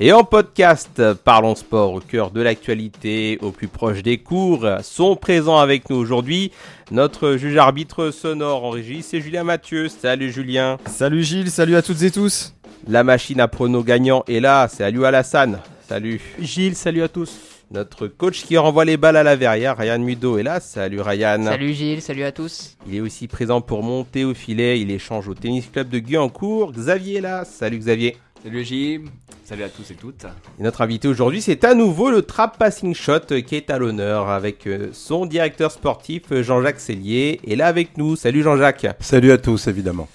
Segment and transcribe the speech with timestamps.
[0.00, 1.00] et en podcast.
[1.24, 5.96] Parlons Sport au cœur de l'actualité, au plus proche des cours, sont présents avec nous
[5.96, 6.52] aujourd'hui
[6.92, 9.88] notre juge arbitre sonore en régie, c'est Julien Mathieu.
[9.88, 10.76] Salut Julien.
[10.84, 12.54] Salut Gilles, salut à toutes et tous.
[12.86, 15.60] La machine à pronos gagnant est là, c'est Aliou Alassane.
[15.88, 16.20] Salut.
[16.38, 17.34] Gilles, salut à tous.
[17.70, 20.60] Notre coach qui renvoie les balles à la verrière, Ryan Mudo est là.
[20.60, 21.42] Salut Ryan.
[21.44, 22.76] Salut Gilles, salut à tous.
[22.86, 24.78] Il est aussi présent pour monter au filet.
[24.78, 26.72] Il échange au tennis club de Guyancourt.
[26.72, 27.46] Xavier est là.
[27.46, 28.18] Salut Xavier.
[28.42, 29.02] Salut Gilles.
[29.44, 30.24] Salut à tous et toutes.
[30.58, 34.28] Et notre invité aujourd'hui, c'est à nouveau le Trap Passing Shot qui est à l'honneur
[34.30, 37.40] avec euh, son directeur sportif Jean-Jacques Cellier.
[37.44, 38.16] Et là avec nous.
[38.16, 38.86] Salut Jean-Jacques.
[38.98, 40.08] Salut à tous évidemment.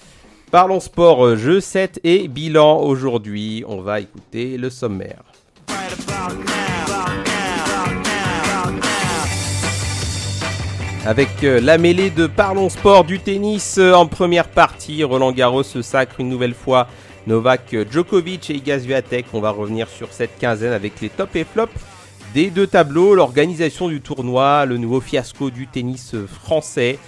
[0.51, 3.63] Parlons sport, euh, jeu 7 et bilan aujourd'hui.
[3.65, 5.23] On va écouter le sommaire.
[11.07, 15.63] Avec euh, la mêlée de Parlons Sport du tennis euh, en première partie, Roland Garros
[15.63, 16.89] se sacre une nouvelle fois
[17.27, 19.25] Novak Djokovic et Iga Swiatek.
[19.33, 21.69] On va revenir sur cette quinzaine avec les top et flop
[22.33, 26.99] des deux tableaux, l'organisation du tournoi, le nouveau fiasco du tennis français.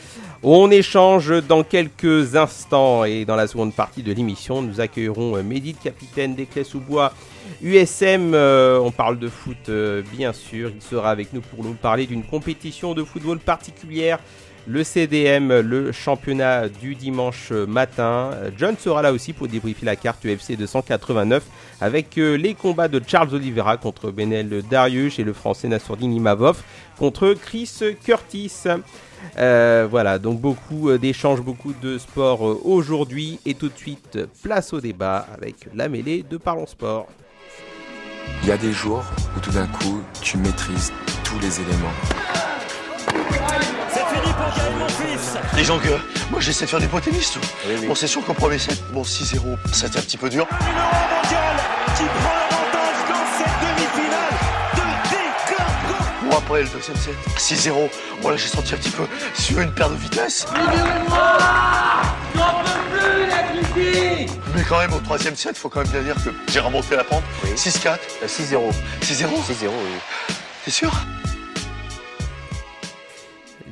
[0.41, 5.73] On échange dans quelques instants et dans la seconde partie de l'émission, nous accueillerons Mehdi,
[5.73, 7.13] capitaine des Clés sous bois
[7.61, 8.33] USM.
[8.33, 10.71] Euh, on parle de foot euh, bien sûr.
[10.73, 14.19] Il sera avec nous pour nous parler d'une compétition de football particulière.
[14.69, 18.29] Le CDM, le championnat du dimanche matin.
[18.55, 21.43] John sera là aussi pour débriefer la carte UFC 289
[21.81, 26.61] avec les combats de Charles Oliveira contre Benel Darius et le français Nassourdine Imavov
[26.99, 28.65] contre Chris Curtis.
[29.37, 33.39] Euh, voilà, donc beaucoup euh, d'échanges, beaucoup de sport euh, aujourd'hui.
[33.45, 37.07] Et tout de suite, place au débat avec la mêlée de Parlons Sport.
[38.43, 39.03] Il y a des jours
[39.35, 40.93] où tout d'un coup, tu maîtrises
[41.23, 42.18] tous les éléments.
[44.55, 45.89] Gaël, mon fils Disons que
[46.31, 47.37] moi j'essaie de faire du beau tennis.
[47.87, 50.47] Bon, c'est sûr qu'au premier set, bon 6-0, ça un petit peu dur.
[50.61, 50.89] Numéro
[51.21, 51.55] mondial
[51.97, 52.49] qui prend
[56.39, 57.15] après le deuxième set.
[57.37, 57.89] 6-0.
[58.21, 59.03] Voilà, j'ai senti un petit peu
[59.35, 60.45] sur une paire de vitesse.
[64.55, 66.95] Mais quand même, au troisième set, il faut quand même bien dire que j'ai remonté
[66.95, 67.23] la pente.
[67.55, 67.97] 6-4.
[68.25, 68.71] 6-0.
[69.01, 70.35] 6-0 6-0, oui.
[70.65, 70.91] T'es sûr?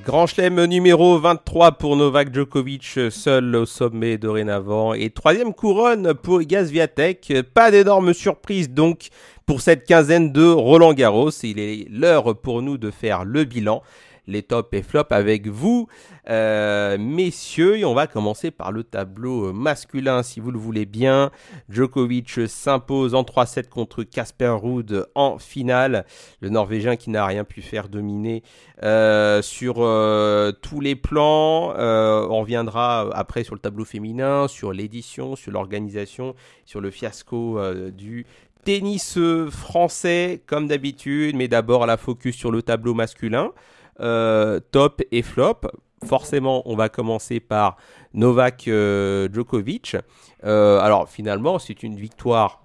[0.08, 4.94] Grand chelem numéro 23 pour Novak Djokovic, seul au sommet dorénavant.
[4.94, 7.34] Et troisième couronne pour Igaz Viatek.
[7.54, 9.10] Pas d'énorme surprise donc
[9.46, 11.32] pour cette quinzaine de Roland Garros.
[11.44, 13.84] Il est l'heure pour nous de faire le bilan
[14.28, 15.88] les tops et flops avec vous,
[16.30, 17.78] euh, messieurs.
[17.78, 21.32] Et on va commencer par le tableau masculin, si vous le voulez bien.
[21.70, 26.06] Djokovic s'impose en 3-7 contre Casper Ruud en finale.
[26.42, 28.44] Le Norvégien qui n'a rien pu faire dominer
[28.84, 31.74] euh, sur euh, tous les plans.
[31.78, 36.36] on reviendra après sur le tableau féminin, sur l'édition, sur l'organisation,
[36.66, 37.60] sur le fiasco
[37.92, 38.26] du
[38.68, 39.18] tennis
[39.50, 43.54] français comme d'habitude, mais d'abord la focus sur le tableau masculin.
[44.00, 45.62] Euh, top et flop.
[46.06, 47.78] Forcément, on va commencer par
[48.14, 49.96] Novak euh, Djokovic.
[50.44, 52.62] Euh, alors finalement, c'est une victoire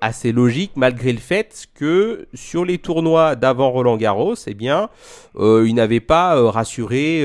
[0.00, 4.88] assez logique malgré le fait que sur les tournois d'avant Roland Garros, eh bien,
[5.36, 7.24] il n'avait pas rassuré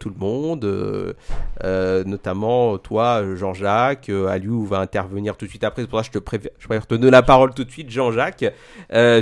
[0.00, 1.14] tout le monde,
[2.04, 4.08] notamment toi, Jean-Jacques.
[4.08, 5.86] Aliou va intervenir tout de suite après.
[5.86, 8.44] Pour ça je te préfère, je te donner la parole tout de suite, Jean-Jacques,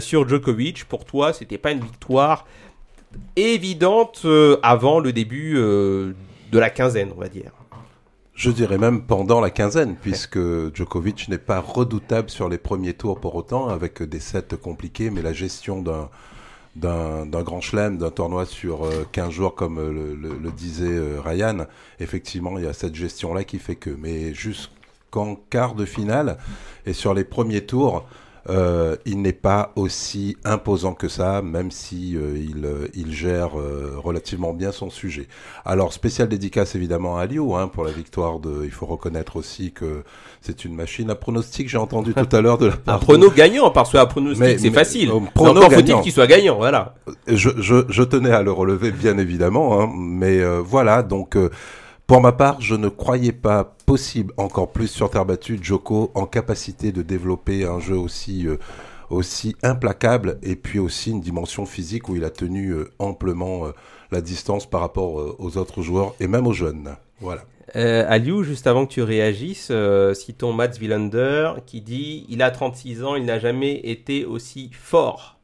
[0.00, 0.86] sur Djokovic.
[0.86, 2.46] Pour toi, c'était pas une victoire
[3.36, 6.12] évidente euh, avant le début euh,
[6.50, 7.52] de la quinzaine, on va dire.
[8.34, 10.38] Je dirais même pendant la quinzaine, puisque
[10.74, 15.22] Djokovic n'est pas redoutable sur les premiers tours pour autant, avec des sets compliqués, mais
[15.22, 16.08] la gestion d'un
[16.75, 21.66] d'un grand chelem, d'un tournoi sur 15 euh, jours, comme le, disait Ryan,
[22.00, 23.90] effectivement, il y a cette gestion-là qui fait que.
[23.90, 26.38] Mais jusqu'en quart de finale,
[26.87, 28.06] et sur les premiers tours,
[28.50, 33.52] euh, il n'est pas aussi imposant que ça, même si euh, il, euh, il, gère
[33.52, 35.28] relativement bien son sujet.
[35.64, 38.62] Alors, spécial dédicace évidemment à Liu hein, pour la victoire de.
[38.64, 40.02] Il faut reconnaître aussi que
[40.40, 41.68] c'est une machine à pronostic.
[41.68, 42.96] J'ai entendu tout à l'heure de la part.
[42.96, 45.12] Un prono gagnant, parce que pronostic c'est facile.
[45.34, 46.94] Prono faut-il qu'il soit gagnant, voilà.
[47.28, 51.36] Je, je, je, tenais à le relever, bien évidemment, hein, mais voilà donc.
[52.12, 56.26] Pour ma part, je ne croyais pas possible, encore plus sur terre battue, Joko en
[56.26, 58.59] capacité de développer un jeu aussi, euh,
[59.09, 63.70] aussi implacable et puis aussi une dimension physique où il a tenu euh, amplement euh,
[64.11, 66.97] la distance par rapport aux autres joueurs et même aux jeunes.
[67.19, 67.44] Voilà.
[67.73, 69.73] Aliou, juste avant que tu réagisses,
[70.12, 75.38] citons Mats Wilander qui dit Il a 36 ans, il n'a jamais été aussi fort.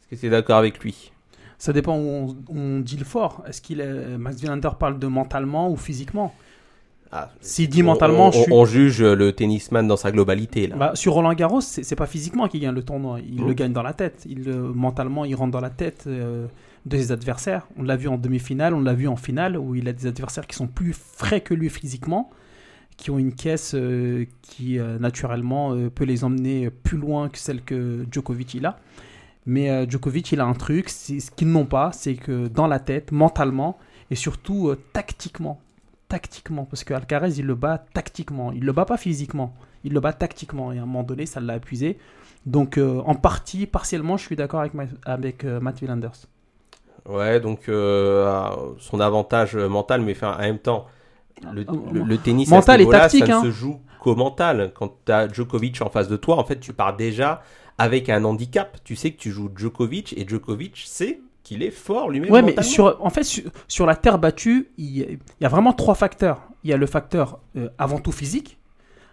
[0.00, 1.12] Est-ce que tu es d'accord avec lui?
[1.58, 3.42] Ça dépend où on, on dit le fort.
[3.46, 4.16] Est-ce qu'il est...
[4.16, 6.34] Max Wilander parle de mentalement ou physiquement?
[7.10, 8.52] Ah, S'il dit mentalement, on, je suis...
[8.52, 10.66] on juge le tennisman dans sa globalité.
[10.66, 10.76] Là.
[10.76, 13.18] Bah, sur Roland Garros, c'est pas physiquement qu'il gagne le tournoi.
[13.20, 14.24] Il le gagne dans la tête.
[14.28, 16.46] Il, euh, mentalement, il rentre dans la tête euh,
[16.86, 17.66] de ses adversaires.
[17.76, 20.46] On l'a vu en demi-finale, on l'a vu en finale, où il a des adversaires
[20.46, 22.30] qui sont plus frais que lui physiquement,
[22.98, 27.38] qui ont une caisse euh, qui, euh, naturellement, euh, peut les emmener plus loin que
[27.38, 28.78] celle que Djokovic il a.
[29.48, 32.78] Mais euh, Djokovic, il a un truc, ce qu'ils n'ont pas, c'est que dans la
[32.78, 33.78] tête, mentalement,
[34.10, 35.58] et surtout euh, tactiquement,
[36.08, 39.54] tactiquement, parce que Alcaraz, il le bat tactiquement, il le bat pas physiquement,
[39.84, 41.96] il le bat tactiquement, et à un moment donné, ça l'a épuisé.
[42.44, 46.26] Donc, euh, en partie, partiellement, je suis d'accord avec, Ma- avec euh, Matt Wilanders.
[47.08, 50.86] Ouais, donc euh, son avantage mental, mais enfin, en même temps,
[51.54, 53.42] le, le- le tennis Mental à ce et tactique, ça hein.
[53.42, 54.72] ne se joue qu'au mental.
[54.74, 57.40] Quand tu as Djokovic en face de toi, en fait, tu pars déjà
[57.78, 58.78] avec un handicap.
[58.84, 62.30] Tu sais que tu joues Djokovic et Djokovic sait qu'il est fort lui-même.
[62.30, 65.46] Ouais, mais sur, en fait, sur, sur la terre battue, il y, a- il y
[65.46, 66.42] a vraiment trois facteurs.
[66.64, 68.58] Il y a le facteur euh, avant tout physique.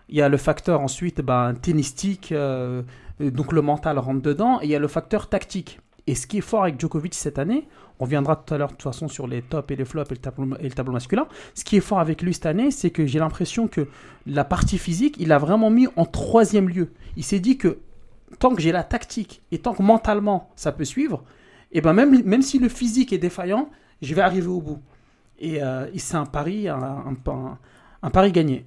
[0.09, 2.81] Il y a le facteur ensuite ben, tennistique, euh,
[3.21, 4.59] euh, donc le mental rentre dedans.
[4.61, 5.79] Et il y a le facteur tactique.
[6.07, 7.67] Et ce qui est fort avec Djokovic cette année,
[7.99, 10.15] on viendra tout à l'heure de toute façon sur les tops et les flops et
[10.15, 11.27] le tableau, et le tableau masculin.
[11.55, 13.87] Ce qui est fort avec lui cette année, c'est que j'ai l'impression que
[14.27, 16.89] la partie physique, il a vraiment mis en troisième lieu.
[17.15, 17.79] Il s'est dit que
[18.39, 21.23] tant que j'ai la tactique et tant que mentalement ça peut suivre,
[21.71, 23.69] et ben même, même si le physique est défaillant,
[24.01, 24.79] je vais arriver au bout.
[25.39, 27.57] Et, euh, et c'est un pari, un, un- un-
[28.01, 28.65] un pari gagné.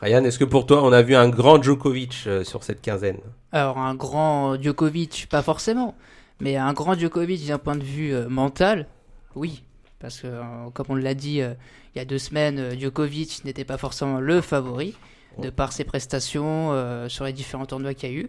[0.00, 3.18] Ryan, est-ce que pour toi, on a vu un grand Djokovic euh, sur cette quinzaine?
[3.52, 5.94] Alors, un grand Djokovic, pas forcément.
[6.40, 8.86] Mais un grand Djokovic d'un point de vue euh, mental,
[9.34, 9.62] oui.
[9.98, 10.42] Parce que, euh,
[10.74, 14.94] comme on l'a dit il y a deux semaines, Djokovic n'était pas forcément le favori,
[15.38, 16.72] de par ses prestations
[17.08, 18.28] sur les différents tournois qu'il y a eu.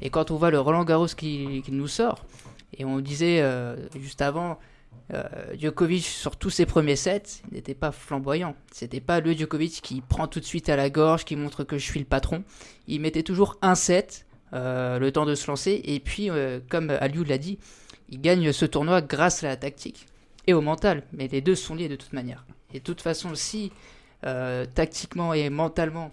[0.00, 2.24] Et quand on voit le Roland Garros qui, nous sort,
[2.76, 4.58] et on disait euh, juste avant,
[5.14, 5.22] euh,
[5.58, 8.56] Djokovic sur tous ses premiers sets n'était pas flamboyant.
[8.72, 11.78] C'était pas le Djokovic qui prend tout de suite à la gorge, qui montre que
[11.78, 12.44] je suis le patron.
[12.88, 16.30] Il mettait toujours un set, euh, le temps de se lancer, et puis,
[16.68, 17.58] comme Aliou l'a dit,
[18.08, 20.06] il gagne ce tournoi grâce à la tactique
[20.46, 21.02] et au mental.
[21.12, 22.44] Mais les deux sont liés de toute manière.
[22.72, 23.72] Et de toute façon, si
[24.74, 26.12] tactiquement et mentalement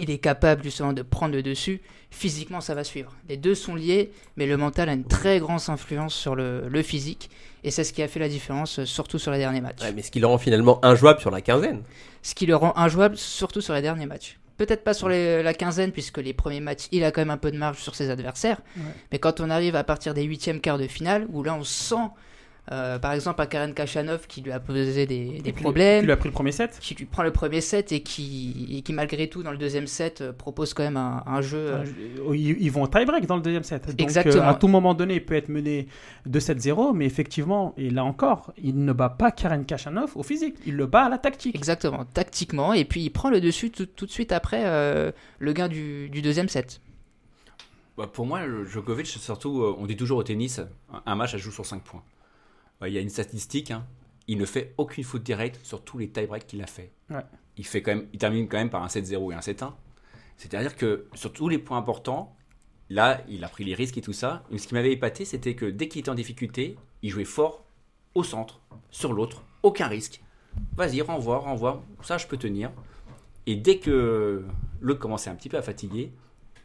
[0.00, 1.80] il est capable justement de prendre le dessus,
[2.10, 3.12] physiquement ça va suivre.
[3.28, 6.82] Les deux sont liés, mais le mental a une très grande influence sur le, le
[6.82, 7.30] physique,
[7.62, 9.82] et c'est ce qui a fait la différence, euh, surtout sur les derniers matchs.
[9.82, 11.82] Ouais, Mais ce qui le rend finalement injouable sur la quinzaine.
[12.22, 14.38] Ce qui le rend injouable, surtout sur les derniers matchs.
[14.56, 17.38] Peut-être pas sur les- la quinzaine, puisque les premiers matchs, il a quand même un
[17.38, 18.60] peu de marge sur ses adversaires.
[18.76, 18.82] Ouais.
[19.12, 21.94] Mais quand on arrive à partir des huitièmes quarts de finale, où là on sent,
[22.72, 26.06] euh, par exemple, à Karen Kachanov qui lui a posé des, des Qui- problèmes, Qui
[26.06, 28.82] lui a pris le premier set qui lui prend le premier set et qui, et
[28.82, 31.58] qui malgré tout, dans le deuxième set, euh, propose quand même un, un jeu.
[31.58, 31.84] euh,
[32.28, 33.86] Euh, Ils, ils vont au tie-break dans le deuxième set.
[33.88, 34.44] Donc, Exactement.
[34.44, 35.88] euh, à tout moment donné, il peut être mené
[36.28, 40.76] 2-7-0, mais effectivement, et là encore, il ne bat pas Karen Kachanov au physique, il
[40.76, 41.56] le bat à la tactique.
[41.56, 45.52] Exactement, tactiquement, et puis il prend le dessus tout, tout de suite après euh, le
[45.52, 46.80] gain du, du deuxième set.
[47.98, 50.60] Bah, pour moi, le Djokovic, c'est surtout, on dit toujours au tennis,
[51.06, 52.02] un- match, ça se joue sur 5 points.
[52.86, 53.86] Il y a une statistique, hein,
[54.26, 56.92] il ne fait aucune faute directe sur tous les tie-breaks qu'il a fait.
[57.10, 57.24] Ouais.
[57.56, 59.72] Il, fait quand même, il termine quand même par un 7-0 et un 7-1.
[60.36, 62.34] C'est-à-dire que sur tous les points importants,
[62.88, 64.44] là, il a pris les risques et tout ça.
[64.50, 67.64] Mais ce qui m'avait épaté, c'était que dès qu'il était en difficulté, il jouait fort
[68.14, 68.60] au centre,
[68.90, 70.22] sur l'autre, aucun risque.
[70.76, 72.72] Vas-y, renvoie, renvoie, ça je peux tenir.
[73.46, 74.44] Et dès que
[74.80, 76.12] l'autre commençait un petit peu à fatiguer,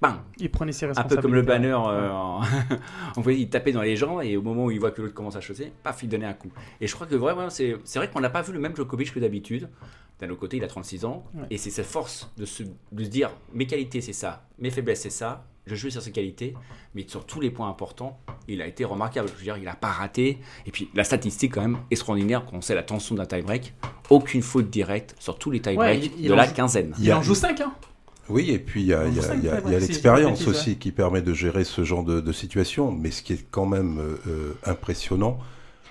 [0.02, 1.16] bang, Il prenait ses un responsabilités.
[1.18, 2.42] peu comme le banner, euh, en-
[3.18, 5.14] on voyait, il tapait dans les gens et au moment où il voit que l'autre
[5.14, 6.52] commence à chausser, paf, il donnait un coup.
[6.82, 9.14] Et je crois que vraiment, c'est c'est vrai qu'on n'a pas vu le même Djokovic
[9.14, 9.70] que d'habitude.
[10.20, 11.44] D'un autre côté, il a 36 ans Ouais.
[11.50, 15.02] et c'est sa force de se, de se dire mes qualités c'est ça, mes faiblesses
[15.02, 16.54] c'est ça, je joue sur ses qualités,
[16.94, 19.28] mais sur tous les points importants, il a été remarquable.
[19.28, 20.38] Je veux dire, il n'a pas raté.
[20.68, 23.74] Et puis la statistique quand même extraordinaire quand on sait la tension d'un tie-break.
[24.10, 26.94] Aucune faute directe sur tous les tie-breaks Ouais, il- il de la joue- quinzaine.
[27.00, 27.74] Il en joue 5, hein
[28.30, 29.04] Oui, et puis il y a,
[29.70, 32.92] l'expérience aussi qui permet de gérer ce genre de, de situation.
[32.92, 35.38] Mais ce qui est quand même euh, euh, impressionnant,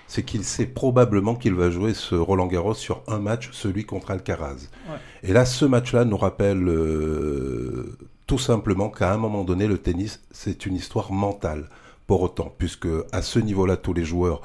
[0.07, 4.11] c'est qu'il sait probablement qu'il va jouer ce Roland Garros sur un match, celui contre
[4.11, 4.69] Alcaraz.
[4.89, 4.97] Ouais.
[5.23, 10.21] Et là, ce match-là nous rappelle euh, tout simplement qu'à un moment donné, le tennis,
[10.31, 11.69] c'est une histoire mentale,
[12.07, 14.41] pour autant, puisque à ce niveau-là, tous les joueurs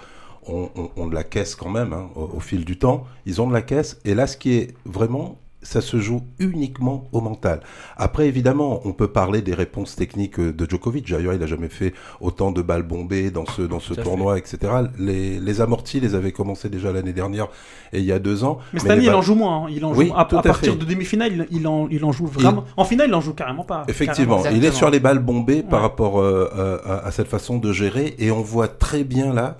[0.46, 3.04] ont, ont- ont de la caisse quand même, hein, au, au fil du temps.
[3.26, 3.98] Ils ont de la caisse.
[4.06, 7.60] Et là, ce qui est vraiment ça se joue uniquement au mental.
[7.96, 11.10] Après, évidemment, on peut parler des réponses techniques de Djokovic.
[11.10, 14.58] D'ailleurs, il n'a jamais fait autant de balles bombées dans ce, dans ce tournoi, etc.
[14.98, 17.48] Les, les amortis les avaient commencé déjà l'année dernière
[17.92, 18.58] et il y a deux ans.
[18.72, 19.64] Mais cette année, il en joue moins.
[19.64, 19.70] Hein.
[19.70, 22.64] Il en joue à, partir de demi-finale, il, en, il en joue vraiment.
[22.76, 23.84] En finale, il en joue carrément pas.
[23.88, 27.72] Effectivement, il est sur les balles bombées par rapport euh, à, à cette façon de
[27.72, 29.58] gérer et on voit très bien là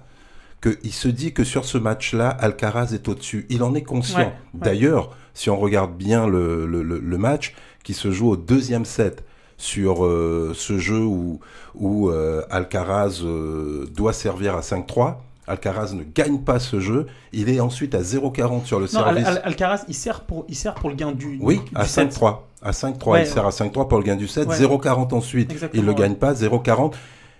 [0.60, 3.46] qu'il se dit que sur ce match-là, Alcaraz est au-dessus.
[3.48, 4.32] Il en est conscient.
[4.54, 9.24] D'ailleurs, si on regarde bien le, le, le, match qui se joue au deuxième set
[9.56, 11.40] sur euh, ce jeu où,
[11.74, 17.06] où euh, Alcaraz euh, doit servir à 5-3, Alcaraz ne gagne pas ce jeu.
[17.32, 19.26] Il est ensuite à 0,40 sur le service.
[19.26, 21.38] Alcaraz, il sert, pour, il sert pour le gain du.
[21.40, 22.38] Oui, à 5-3.
[22.62, 24.48] À 5-3, il sert à 5-3 pour le gain du set.
[24.48, 25.54] 0,40 ensuite.
[25.74, 26.34] il ne le gagne pas.
[26.34, 26.92] 0,40.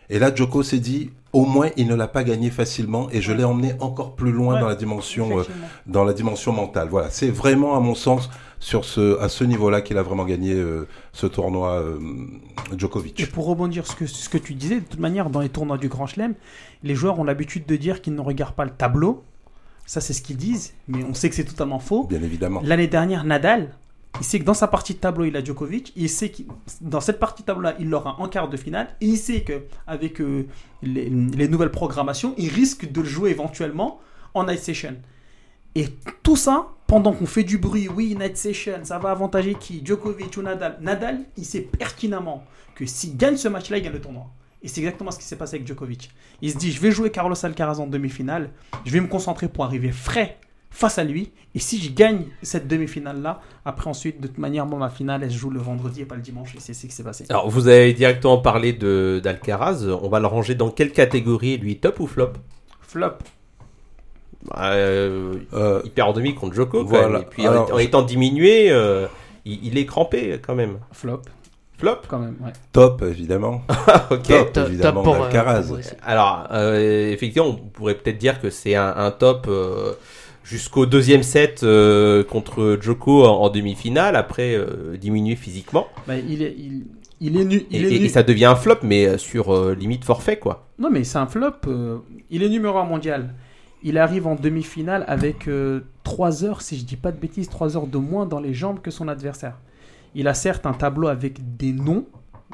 [0.09, 3.33] Et là, Joko s'est dit, au moins, il ne l'a pas gagné facilement et je
[3.33, 5.45] l'ai emmené encore plus loin dans la dimension, euh,
[5.87, 6.89] dans la dimension mentale.
[6.91, 10.53] Voilà, c'est vraiment, à mon sens, sur ce, à ce niveau-là qu'il a vraiment gagné
[10.55, 11.99] euh, ce tournoi euh,
[12.77, 13.21] Djokovic.
[13.21, 15.49] Et pour rebondir sur ce que, ce que tu disais, de toute manière, dans les
[15.49, 16.35] tournois du Grand Chelem,
[16.83, 19.23] les joueurs ont l'habitude de dire qu'ils ne regardent pas le tableau.
[19.87, 22.05] Ça, c'est ce qu'ils disent, mais on sait que c'est totalement faux.
[22.05, 22.61] Bien évidemment.
[22.65, 23.71] L'année dernière, Nadal,
[24.19, 25.93] il sait que dans sa partie de tableau, il a Djokovic.
[25.97, 26.43] Il sait que
[26.81, 28.89] dans cette partie de tableau-là, il l'aura en quart de finale.
[29.01, 30.47] Et il sait qu'avec euh,
[30.83, 34.01] les, les, nouvelles programmations, il risque de le jouer éventuellement
[34.35, 34.97] en night session.
[35.75, 35.87] Et
[36.23, 39.81] tout ça, pendant qu'on fait du bruit, oui, night session, ça va avantager qui?
[39.85, 40.77] Djokovic ou Nadal?
[40.81, 44.27] Nadal, il sait pertinemment que s'il gagne ce match-là, il gagne le tournoi.
[44.63, 46.11] Et c'est exactement ce qui s'est passé avec Djokovic.
[46.43, 48.51] Il se dit, je vais jouer Carlos Alcaraz en demi-finale.
[48.85, 50.39] Je vais me concentrer pour arriver frais
[50.71, 51.33] face à lui.
[51.55, 55.31] Et si je gagne cette demi-finale-là, après ensuite, de toute manière, moi, ma finale, elle
[55.31, 56.55] se joue le vendredi et pas le dimanche.
[56.55, 57.27] Et c'est ce qui s'est passé.
[57.29, 59.87] Alors, vous avez directement parlé d'Alcaraz.
[60.03, 61.77] On va le ranger dans quelle catégorie, lui?
[61.79, 62.35] Top ou flop?
[62.81, 63.19] Flop.
[64.49, 66.85] Bah, euh, euh, il perd en demi contre Joko.
[66.85, 67.21] Voilà.
[67.21, 69.07] Et puis, en, étant diminué, euh,
[69.45, 70.79] il, est crampé quand même.
[70.93, 71.23] Flop.
[71.79, 71.99] Flop?
[72.09, 72.53] Quand même, ouais.
[72.73, 73.63] Top, évidemment.
[74.11, 74.53] ok.
[74.53, 75.73] Top, évidemment, d'Alcaraz.
[76.03, 79.49] Alors, effectivement, on pourrait peut-être dire que c'est un, un, top
[80.51, 85.87] jusqu'au deuxième set euh, contre Joko en, demi-finale, après euh, diminuer physiquement.
[86.09, 86.57] Bah, il est,
[87.21, 87.63] il, est nu.
[87.71, 90.67] Il et, est ça devient un flop, mais euh, sur limite forfait, quoi.
[90.79, 91.55] Non, mais c'est un flop.
[92.31, 93.35] il est numéro 1 mondial.
[93.83, 95.49] Il arrive en demi-finale avec
[96.03, 98.81] 3 heures, si je dis pas de bêtises, 3 heures de moins dans les jambes
[98.81, 99.57] que son adversaire.
[100.15, 102.05] Il a certes un tableau avec des noms,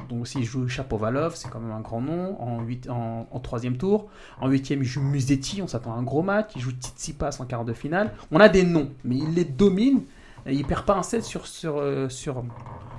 [0.09, 4.09] donc s'il joue Chapovalov, c'est quand même un grand nom, en, 8, en, troisième tour.
[4.41, 6.51] En huitième, il joue Musetti, on s'attend à un gros match.
[6.55, 8.13] Il joue Tsitsipas en quart de finale.
[8.31, 10.03] On a des noms, mais il les domine.
[10.47, 12.45] Et il perd pas un set sur, sur, euh, sur,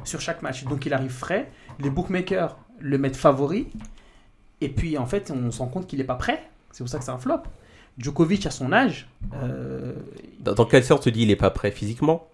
[0.03, 0.65] sur chaque match.
[0.65, 1.49] Donc il arrive frais.
[1.79, 3.67] Les bookmakers le mettent favori.
[4.59, 6.43] Et puis en fait, on se rend compte qu'il n'est pas prêt.
[6.71, 7.43] C'est pour ça que c'est un flop.
[7.97, 9.07] Djokovic, à son âge.
[9.33, 9.93] Euh,
[10.39, 12.27] dans, dans quelle sorte tu dis il n'est pas prêt physiquement?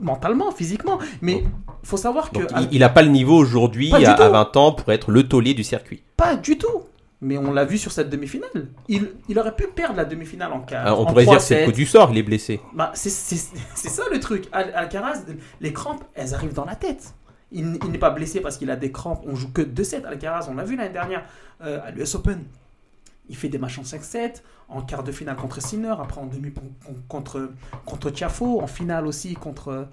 [0.00, 0.98] Mentalement, physiquement.
[1.22, 1.44] Mais
[1.82, 2.40] il faut savoir que.
[2.70, 6.02] il n'a pas le niveau aujourd'hui, à, 20 ans, pour être le taulier du circuit.
[6.16, 6.84] Pas du tout.
[7.22, 8.68] Mais on l'a vu sur cette demi-finale.
[8.88, 10.98] Il, il, aurait pu perdre la demi-finale en 4.
[10.98, 12.60] on pourrait dire que c'est le coup du sort, il est blessé.
[12.72, 14.48] Bah, c'est ça le truc.
[14.52, 15.24] Alcaraz,
[15.60, 17.14] les crampes, elles arrivent dans la tête.
[17.52, 19.22] Il, n'est pas blessé parce qu'il a des crampes.
[19.26, 20.48] On joue que 2-7 Alcaraz.
[20.50, 21.24] On l'a vu l'année dernière
[21.62, 22.44] euh, à l'US Open.
[23.30, 26.52] Il fait des matchs en 5-7, en quart de finale contre Sinner, après en demi
[27.08, 27.50] contre
[27.86, 29.88] contre Tiafo, en finale aussi contre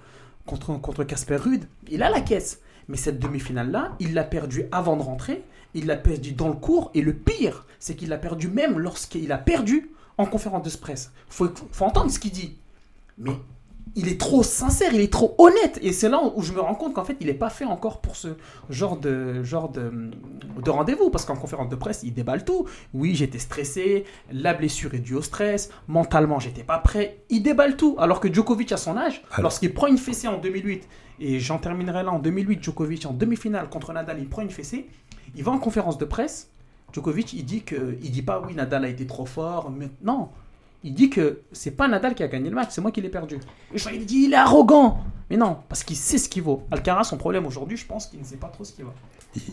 [1.07, 1.65] Casper Rude.
[1.89, 2.59] Il a la caisse.
[2.89, 6.89] Mais cette demi-finale-là, il l'a perdu avant de rentrer, il l'a perdu dans le cours,
[6.93, 11.11] et le pire, c'est qu'il l'a perdu même lorsqu'il a perdu en conférence de presse.
[11.27, 12.57] Faut, faut entendre ce qu'il dit.
[13.17, 13.33] Mais
[13.95, 15.79] il est trop sincère, il est trop honnête.
[15.81, 18.01] Et c'est là où je me rends compte qu'en fait, il n'est pas fait encore
[18.01, 18.29] pour ce
[18.69, 20.11] genre de, genre de,
[20.63, 21.09] de rendez-vous.
[21.09, 22.65] Parce qu'en conférence de presse, il déballe tout.
[22.93, 27.23] Oui, j'étais stressé, la blessure est due au stress, mentalement, j'étais pas prêt.
[27.29, 27.95] Il déballe tout.
[27.99, 30.87] Alors que Djokovic, à son âge, lorsqu'il prend une fessée en 2008,
[31.19, 34.87] et j'en terminerai là en 2008, Djokovic en demi-finale contre Nadal, il prend une fessée,
[35.35, 36.51] il va en conférence de presse.
[36.93, 39.71] Djokovic, il dit que, il dit pas oui, Nadal a été trop fort.
[39.71, 40.29] Mais non,
[40.83, 43.09] il dit que c'est pas Nadal qui a gagné le match, c'est moi qui l'ai
[43.09, 43.39] perdu.
[43.73, 45.03] Et il dit il est arrogant.
[45.29, 46.63] Mais non, parce qu'il sait ce qu'il vaut.
[46.71, 48.93] Alcaraz, son problème aujourd'hui, je pense qu'il ne sait pas trop ce qu'il vaut.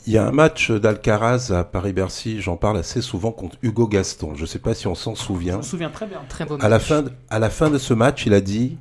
[0.06, 4.34] Il y a un match d'Alcaraz à Paris-Bercy, j'en parle assez souvent contre Hugo Gaston.
[4.34, 5.54] Je ne sais pas si on s'en souvient.
[5.54, 6.22] Je me souviens très bien.
[6.28, 8.78] Très À la, fin de, à la fin de ce match, il a dit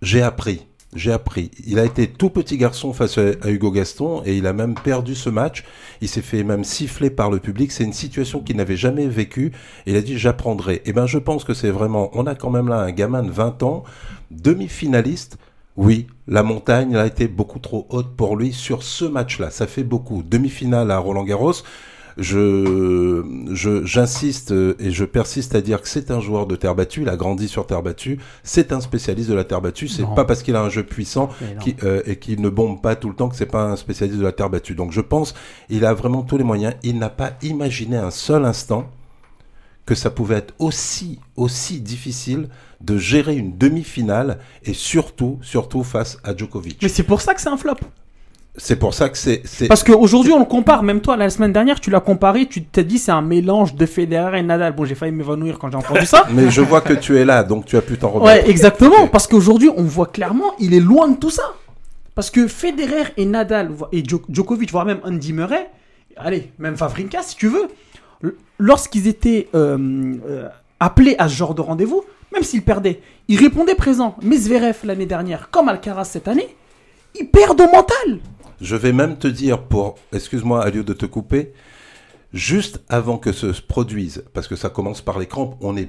[0.00, 1.50] J'ai appris j'ai appris.
[1.66, 5.14] Il a été tout petit garçon face à, Hugo Gaston et il a même perdu
[5.14, 5.64] ce match.
[6.00, 7.70] Il s'est fait même siffler par le public.
[7.70, 9.52] C'est une situation qu'il n'avait jamais vécue.
[9.86, 10.76] il a dit j'apprendrai.
[10.76, 12.10] Et eh ben je pense que c'est vraiment.
[12.14, 13.84] On a quand même là un gamin de 20 ans,
[14.30, 15.38] demi-finaliste.
[15.76, 19.50] Oui, la montagne a été beaucoup trop haute pour lui sur ce match-là.
[19.50, 20.22] Ça fait beaucoup.
[20.22, 21.54] Demi-finale à Roland Garros.
[22.16, 27.02] Je, je, j'insiste et je persiste à dire que c'est un joueur de terre battue,
[27.02, 30.24] il a grandi sur terre battue, c'est un spécialiste de la terre battue, c'est pas
[30.24, 31.28] parce qu'il a un jeu puissant
[31.60, 34.18] qui, euh, et qu'il ne bombe pas tout le temps que c'est pas un spécialiste
[34.18, 34.74] de la terre battue.
[34.74, 35.34] Donc je pense,
[35.68, 38.90] il a vraiment tous les moyens, il n'a pas imaginé un seul instant
[39.86, 42.48] que ça pouvait être aussi, aussi difficile
[42.80, 46.80] de gérer une demi-finale et surtout, surtout face à Djokovic.
[46.82, 47.74] Mais c'est pour ça que c'est un flop.
[48.56, 50.82] C'est pour ça que c'est, Parce qu'aujourd'hui, on le compare.
[50.82, 52.46] Même toi, la semaine dernière, tu l'as comparé.
[52.46, 54.74] Tu t'es dit c'est un mélange de Federer et Nadal.
[54.74, 56.26] Bon, j'ai failli m'évanouir quand j'ai entendu ça.
[56.32, 58.44] mais je vois que tu es là, donc tu as pu t'en remettre.
[58.44, 59.06] Ouais, exactement.
[59.06, 61.54] Parce qu'aujourd'hui, on voit clairement, il est loin de tout ça.
[62.14, 65.70] Parce que Federer et Nadal et Djo- Djokovic, voire même Andy Murray,
[66.16, 67.68] allez, même Favrinka si tu veux,
[68.58, 69.78] lorsqu'ils étaient euh,
[70.28, 70.48] euh,
[70.80, 72.02] appelés à ce genre de rendez-vous,
[72.32, 74.16] même s'ils perdaient, ils répondaient présent.
[74.22, 76.54] Mais Zverev l'année dernière, comme Alcaraz cette année,
[77.18, 78.18] ils perdent au mental.
[78.60, 81.52] Je vais même te dire, pour, excuse-moi, à lieu de te couper,
[82.34, 85.88] juste avant que ce se produise, parce que ça commence par les crampes, on est,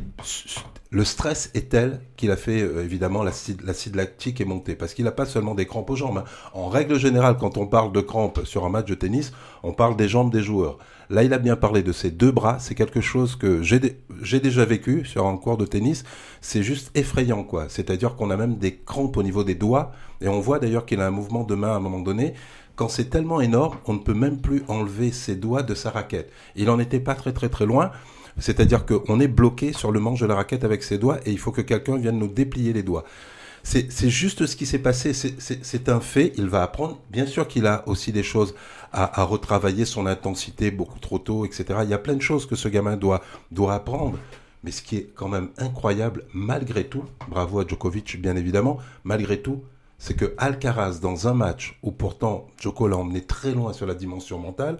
[0.89, 3.61] le stress est tel qu'il a fait, euh, évidemment, l'acide,
[3.95, 6.19] lactique est monté, parce qu'il n'a pas seulement des crampes aux jambes.
[6.19, 6.23] hein.
[6.53, 9.97] En règle générale, quand on parle de crampes sur un match de tennis, on parle
[9.97, 10.77] des jambes des joueurs.
[11.09, 12.57] Là, il a bien parlé de ses deux bras.
[12.59, 16.05] C'est quelque chose que j'ai déjà vécu sur un cours de tennis.
[16.39, 17.65] C'est juste effrayant, quoi.
[17.67, 19.91] C'est-à-dire qu'on a même des crampes au niveau des doigts.
[20.21, 22.33] Et on voit d'ailleurs qu'il a un mouvement de main à un moment donné.
[22.75, 26.31] Quand c'est tellement énorme, on ne peut même plus enlever ses doigts de sa raquette.
[26.55, 27.91] Il en était pas très très très loin.
[28.39, 31.37] C'est-à-dire qu'on est bloqué sur le manche de la raquette avec ses doigts et il
[31.37, 33.03] faut que quelqu'un vienne nous déplier les doigts.
[33.63, 36.97] C'est juste ce qui s'est passé, c'est un fait, il va apprendre.
[37.11, 38.55] Bien sûr qu'il a aussi des choses
[38.91, 41.65] à, à retravailler, son intensité beaucoup trop tôt, etc.
[41.83, 44.17] Il y a plein de choses que ce gamin doit, doit apprendre.
[44.63, 49.41] Mais ce qui est quand même incroyable, malgré tout, bravo à Djokovic bien évidemment, malgré
[49.41, 49.61] tout,
[50.03, 53.93] c'est que Alcaraz, dans un match où pourtant Djoko l'a emmené très loin sur la
[53.93, 54.77] dimension mentale,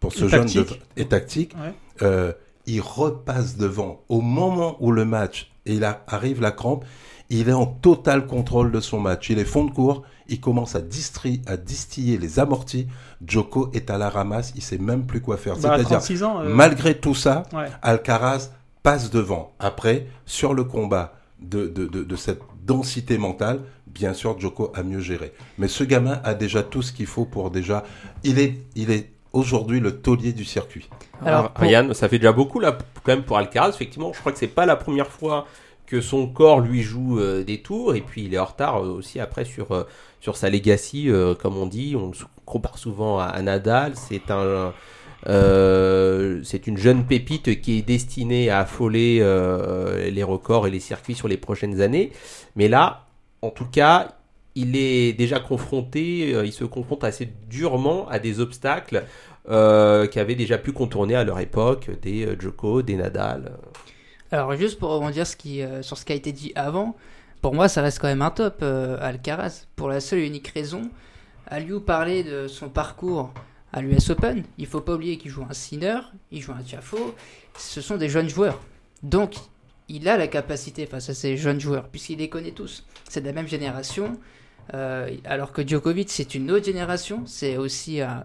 [0.00, 0.68] pour ce Et jeune tactique.
[0.96, 1.72] de, et tactique, Ouais.
[2.02, 2.32] euh,
[2.66, 6.84] il repasse devant au moment où le match et il a- arrive la crampe,
[7.30, 9.30] il est en total contrôle de son match.
[9.30, 12.86] Il est fond de cours, il commence à, distri- à distiller les amortis.
[13.26, 15.54] Joko est à la ramasse, il sait même plus quoi faire.
[15.54, 16.40] Bah, C'est-à-dire, 36 ans.
[16.40, 17.68] euh, malgré tout ça, ouais.
[17.82, 18.50] Alcaraz
[18.82, 19.52] passe devant.
[19.58, 23.60] Après, sur le combat de, de, de, de cette densité mentale,
[23.94, 25.32] bien sûr, Djoko a mieux géré.
[25.58, 27.84] Mais ce gamin a déjà tout ce qu'il faut pour déjà.
[28.24, 30.88] Il est, il est aujourd'hui le taulier du circuit.
[31.24, 33.70] Alors, pour- Yann, ça fait déjà beaucoup là, quand même pour Alcaraz.
[33.70, 35.46] Effectivement, je crois que c'est pas la première fois
[35.86, 38.90] que son corps lui joue euh, des tours et puis il est en retard euh,
[38.90, 39.82] aussi après sur euh,
[40.20, 41.96] sur sa legacy, euh, comme on dit.
[41.96, 42.12] On
[42.44, 43.94] compare souvent à, à Nadal.
[43.96, 44.72] C'est un
[45.28, 50.80] euh, c'est une jeune pépite qui est destinée à affoler euh, les records et les
[50.80, 52.12] circuits sur les prochaines années.
[52.56, 53.06] Mais là,
[53.42, 54.16] en tout cas,
[54.54, 59.04] il est déjà confronté, euh, il se confronte assez durement à des obstacles
[59.48, 63.52] euh, qui avaient déjà pu contourner à leur époque des euh, Djoko, des Nadal.
[64.32, 66.96] Alors juste pour rebondir ce euh, sur ce qui a été dit avant,
[67.40, 70.48] pour moi ça reste quand même un top euh, Alcaraz, pour la seule et unique
[70.48, 70.82] raison,
[71.48, 73.32] Aliou parlait de son parcours
[73.72, 75.98] à l'US Open, il faut pas oublier qu'il joue un Sinner,
[76.30, 77.14] il joue un Tiafo,
[77.56, 78.60] ce sont des jeunes joueurs.
[79.02, 79.34] Donc
[79.90, 82.86] il a la capacité face à ces jeunes joueurs, puisqu'il les connaît tous.
[83.08, 84.18] C'est de la même génération,
[84.72, 88.24] euh, alors que Djokovic c'est une autre génération, c'est aussi un,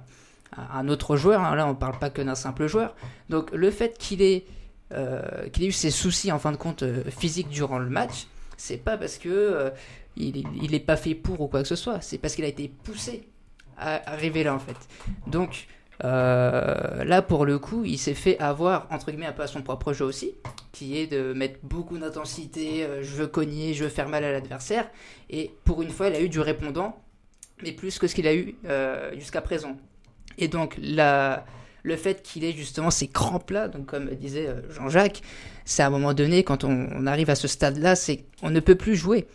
[0.56, 1.56] un autre joueur, hein.
[1.56, 2.96] là on parle pas que d'un simple joueur.
[3.30, 4.46] Donc le fait qu'il ait
[4.94, 8.98] euh, eu ses soucis en fin de compte euh, physiques durant le match, c'est pas
[8.98, 9.70] parce que euh,
[10.16, 12.48] il, il est pas fait pour ou quoi que ce soit, c'est parce qu'il a
[12.48, 13.28] été poussé
[13.78, 14.78] à arriver là en fait.
[15.28, 15.68] Donc
[16.04, 19.62] euh, là pour le coup, il s'est fait avoir entre guillemets un peu à son
[19.62, 20.34] propre jeu aussi,
[20.72, 24.32] qui est de mettre beaucoup d'intensité, euh, je veux cogner, je veux faire mal à
[24.32, 24.90] l'adversaire,
[25.30, 26.98] et pour une fois il a eu du répondant,
[27.64, 29.78] mais plus que ce qu'il a eu euh, jusqu'à présent.
[30.38, 31.46] Et donc la
[31.84, 35.22] le fait qu'il ait justement ces crampes-là, donc comme disait Jean-Jacques,
[35.66, 38.60] c'est à un moment donné, quand on, on arrive à ce stade-là, c'est on ne
[38.60, 39.28] peut plus jouer.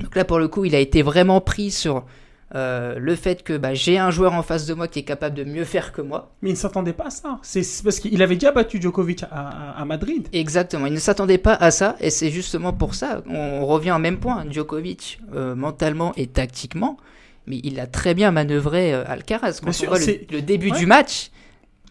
[0.00, 2.04] Donc là, pour le coup, il a été vraiment pris sur
[2.54, 5.34] euh, le fait que bah, j'ai un joueur en face de moi qui est capable
[5.36, 6.32] de mieux faire que moi.
[6.42, 7.38] Mais il ne s'attendait pas à ça.
[7.42, 10.28] C'est parce qu'il avait déjà battu Djokovic à, à- à Madrid.
[10.32, 13.98] Exactement, il ne s'attendait pas à ça, et c'est justement pour ça, on revient au
[13.98, 16.98] même point, Djokovic, euh, mentalement et tactiquement,
[17.46, 19.54] mais il a très bien manœuvré euh, Alcaraz.
[19.60, 20.78] Quand Bien on sûr, voit le, début Ouais.
[20.78, 21.30] du match,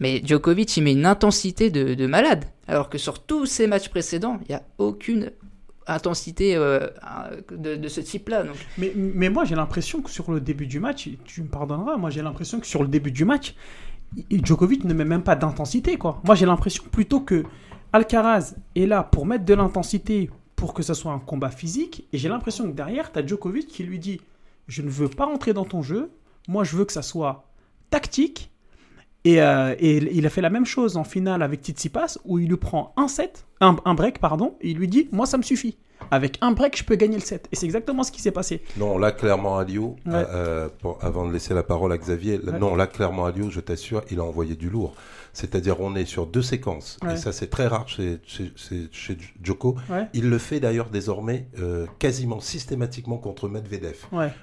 [0.00, 3.88] mais Djokovic, il met une intensité de, de malade, alors que sur tous ses matchs
[3.88, 5.30] précédents, il n'y a aucune
[5.86, 6.88] intensité euh,
[7.50, 8.44] de, de ce type-là.
[8.78, 12.10] Mais, mais moi, j'ai l'impression que sur le début du match, tu me pardonneras, moi
[12.10, 13.54] j'ai l'impression que sur le début du match,
[14.30, 15.96] Djokovic ne met même pas d'intensité.
[15.96, 16.20] quoi.
[16.24, 17.44] Moi, j'ai l'impression plutôt que
[17.92, 22.06] Alcaraz est là pour mettre de l'intensité pour que ce soit un combat physique.
[22.12, 24.20] Et j'ai l'impression que derrière, tu as Djokovic qui lui dit
[24.68, 26.10] Je ne veux pas rentrer dans ton jeu.
[26.48, 27.48] Moi, je veux que ça soit
[27.90, 28.51] tactique.
[29.24, 32.48] Et, euh, et il a fait la même chose en finale avec Tsitsipas, où il
[32.48, 35.42] lui prend un set, un, un break, pardon, et il lui dit Moi, ça me
[35.42, 35.76] suffit.
[36.10, 37.48] Avec un break, je peux gagner le set.
[37.52, 38.62] Et c'est exactement ce qui s'est passé.
[38.76, 39.64] Non, là, clairement, Ouais.
[40.06, 42.58] euh, pour- avant de laisser la parole à Xavier, Ouais.
[42.58, 44.94] non, là, clairement, Lyon, je t'assure, il a envoyé du lourd.
[45.34, 46.98] C'est-à-dire, on est sur deux séquences.
[47.02, 47.14] Ouais.
[47.14, 49.76] Et ça, c'est très rare chez, chez, chez- chez Djoko.
[50.12, 53.96] Il le fait d'ailleurs désormais euh, quasiment systématiquement contre Medvedev.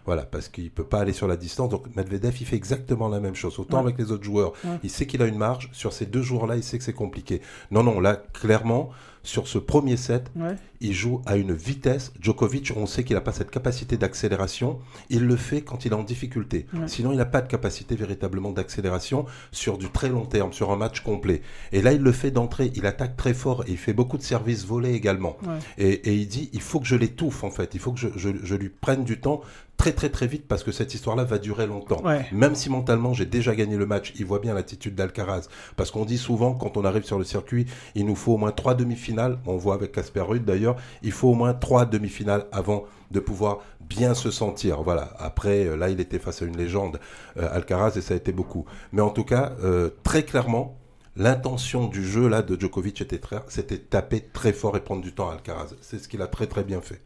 [0.06, 1.70] Voilà, parce qu'il peut pas aller sur la distance.
[1.70, 3.60] Donc Medvedev, il fait exactement la même chose.
[3.60, 5.70] Autant avec les autres joueurs, il sait qu'il a une marge.
[5.74, 7.42] Sur ces deux jours-là, il sait que c'est compliqué.
[7.70, 8.90] Non, non, là, clairement,
[9.22, 10.56] sur ce premier set, Ouais.
[10.82, 12.12] Il joue à une vitesse.
[12.22, 14.80] Djokovic, on sait qu'il n'a pas cette capacité d'accélération.
[15.10, 16.66] Il le fait quand il est en difficulté.
[16.74, 16.88] Ouais.
[16.88, 20.76] Sinon, il n'a pas de capacité véritablement d'accélération sur du très long terme, sur un
[20.78, 21.42] match complet.
[21.72, 22.72] Et là, il le fait d'entrée.
[22.76, 25.38] Il attaque très fort et il fait beaucoup de services volés également.
[25.46, 25.58] Ouais.
[25.78, 27.72] Et, et il dit, il faut que je l'étouffe en fait.
[27.74, 29.42] Il faut que je, je- je lui prenne du temps
[29.78, 32.04] très très très vite parce que cette histoire-là va durer longtemps.
[32.04, 32.26] Ouais.
[32.34, 35.48] Même si mentalement j'ai déjà gagné le match, il voit bien l'attitude d'Alcaraz.
[35.78, 37.66] Parce qu'on dit souvent quand on arrive sur le circuit,
[37.96, 39.40] il nous faut au moins trois demi-finales.
[39.46, 40.69] On voit avec Casper Ruud d'ailleurs,
[41.04, 44.84] il faut au moins trois demi-finales avant de pouvoir bien se sentir.
[44.84, 45.14] Voilà.
[45.18, 47.00] Après, euh, là, il était face à une légende,
[47.38, 48.66] euh, Alcaraz, et ça a été beaucoup.
[48.92, 50.78] Mais en tout cas, euh, très clairement,
[51.16, 55.14] l'intention du jeu là de Djokovic était très, c'était taper très fort et prendre du
[55.14, 55.76] temps à Alcaraz.
[55.82, 57.02] C'est ce qu'il a très très bien fait.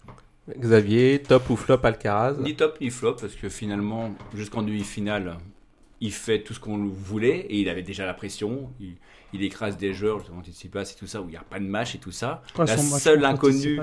[0.60, 2.36] Xavier, top ou flop Alcaraz?
[2.40, 5.38] Ni top ni flop, parce que finalement, jusqu'en demi-finale,
[6.02, 8.70] il fait tout ce qu'on voulait et il avait déjà la pression.
[8.82, 8.96] Il,
[9.34, 11.66] il écrase des joueurs, justement, Tsitsipas et tout ça, où il n'y a pas de
[11.66, 12.42] match et tout ça.
[12.58, 13.80] La match seule inconnue.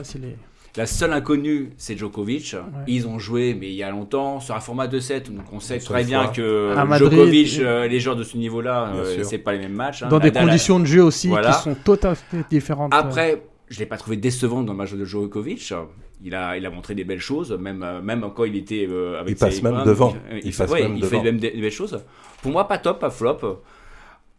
[0.76, 2.54] La seule inconnue, c'est Djokovic.
[2.86, 5.34] Ils ont joué, mais il y a longtemps, sur un format de 7.
[5.34, 6.32] Donc on sait très bien fois.
[6.32, 9.58] que À Madrid, Djokovic, et- euh, les joueurs de ce niveau-là, euh, c'est pas les
[9.58, 10.04] mêmes matchs.
[10.04, 10.08] hein.
[10.08, 11.50] Dans des Nadal conditions de jeu aussi Voilà.
[11.50, 12.16] qui sont totalement
[12.50, 12.94] différentes.
[12.94, 15.72] Après, je l'ai pas trouvé décevant dans le match de Djokovic.
[16.22, 19.18] Il a, il a montré des belles choses, même, euh, même quand il était euh,
[19.20, 20.14] avec Il passe ses même devant.
[20.30, 21.98] Il, Il il fait, passe ouais, même il fait même des, des belles choses.
[22.42, 23.62] Pour moi, pas top, pas flop.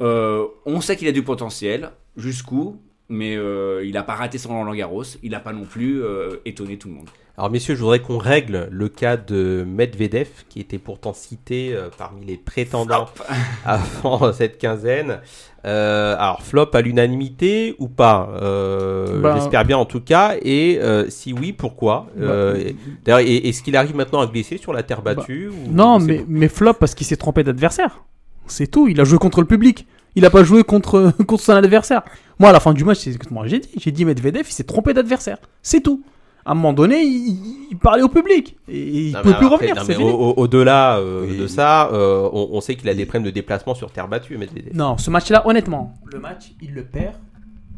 [0.02, 1.92] Euh, on sait qu'il a du potentiel.
[2.18, 2.78] Jusqu'où
[3.14, 6.38] mais euh, il n'a pas raté son Roland Garros, il n'a pas non plus euh,
[6.46, 7.10] étonné tout le monde.
[7.38, 11.90] Alors messieurs, je voudrais qu'on règle le cas de Medvedev, qui était pourtant cité euh,
[11.98, 13.08] parmi les prétendants
[13.66, 15.20] avant cette quinzaine.
[15.66, 18.30] Euh, alors flop à l'unanimité ou pas?
[18.42, 20.36] Euh, Ben- J'espère bien en tout cas.
[20.42, 22.08] Et euh, si oui, pourquoi?
[22.18, 22.72] Euh,
[23.04, 26.24] D'ailleurs, et- est-ce qu'il arrive maintenant à glisser sur la terre battue ou- Non, mais,
[26.30, 28.04] mais flop parce qu'il s'est trompé d'adversaire.
[28.48, 28.88] C'est tout.
[28.88, 29.88] Il a joué contre le public.
[30.16, 32.02] Il a pas joué contre, contre son adversaire.
[32.40, 33.70] Moi, à la fin du match, c'est ce que moi j'ai dit.
[33.78, 35.38] J'ai dit Medvedev, il s'est trompé d'adversaire.
[35.62, 36.04] C'est tout.
[36.44, 38.58] À un moment donné, il, il parlait au public.
[38.68, 40.04] Et il Non, peut plus après, revenir.
[40.04, 41.38] au- au- Au-delà euh, Oui.
[41.38, 44.38] de ça, euh, on, on sait qu'il a des problèmes de déplacement sur terre battue,
[44.38, 44.76] Medvedev.
[44.76, 47.14] Non, ce match-là, honnêtement, le match, il le perd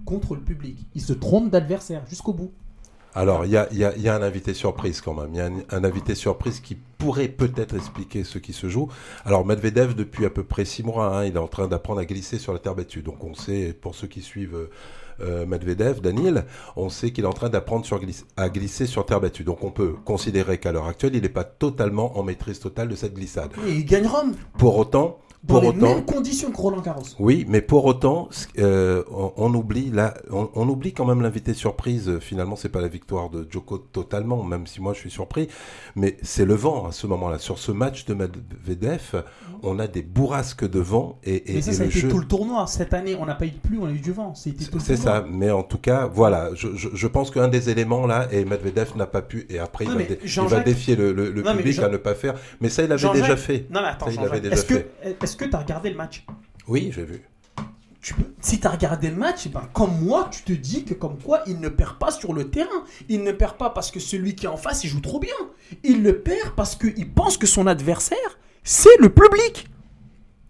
[0.06, 0.78] contre le public.
[0.96, 2.52] Il se trompe d'adversaire jusqu'au bout.
[3.16, 5.30] Alors, il y a, il y a- il y a un invité surprise quand même.
[5.34, 8.88] Il y a un, un invité surprise qui pourrait peut-être expliquer ce qui se joue.
[9.26, 12.06] Alors, Medvedev, depuis à peu près six mois, hein, il est en train d'apprendre à
[12.06, 13.02] glisser sur la terre battue.
[13.04, 14.70] Donc, on sait, pour ceux qui suivent euh,
[15.22, 16.46] euh, Medvedev, Daniel,
[16.76, 19.44] on sait qu'il est en train d'apprendre glisse- à glisser sur terre battue.
[19.44, 22.96] Donc, on peut considérer qu'à l'heure actuelle, il n'est pas totalement en maîtrise totale de
[22.96, 23.52] cette glissade.
[23.68, 27.04] Et il gagne Rome Pour autant, dans pour les autant, mêmes conditions que Roland Garros.
[27.20, 28.30] oui, mais pour autant,
[28.60, 32.20] euh, on, on oublie là, on, on oublie quand même l'invité surprise.
[32.20, 35.50] Finalement, c'est pas la victoire de Djoko totalement, même si moi je suis surpris.
[35.96, 37.40] Mais c'est le vent à ce moment-là.
[37.40, 39.24] Sur ce match de Medvedev,
[39.64, 42.10] on a des bourrasques de vent et, et, Mais ça, et ça a été jeu.
[42.10, 42.68] tout le tournoi.
[42.68, 44.36] Cette année, on n'a pas eu de pluie, on a eu du vent.
[44.36, 47.48] C'était tout le C'est ça, mais en tout cas, voilà, je, je, je pense qu'un
[47.48, 51.14] des éléments là, et Medvedev n'a pas pu, et après il, va, il défier le,
[51.14, 52.36] le- le Non, mais public Jean- à ne pas faire.
[52.62, 53.66] Mais ça, il avait déjà fait.
[53.70, 55.18] Non, mais attends, est-ce que fait.
[55.22, 56.26] est-ce que tu as regardé le match?
[56.68, 57.22] Oui, j'ai vu.
[58.02, 60.94] tu peux, si tu as regardé le match, ben, comme moi, tu te dis que
[60.94, 62.84] comme quoi il ne perd pas sur le terrain.
[63.08, 65.34] Il ne perd pas parce que celui qui est en face, il joue trop bien.
[65.84, 68.18] Il le perd parce qu'il pense que son adversaire,
[68.64, 69.68] c'est le public.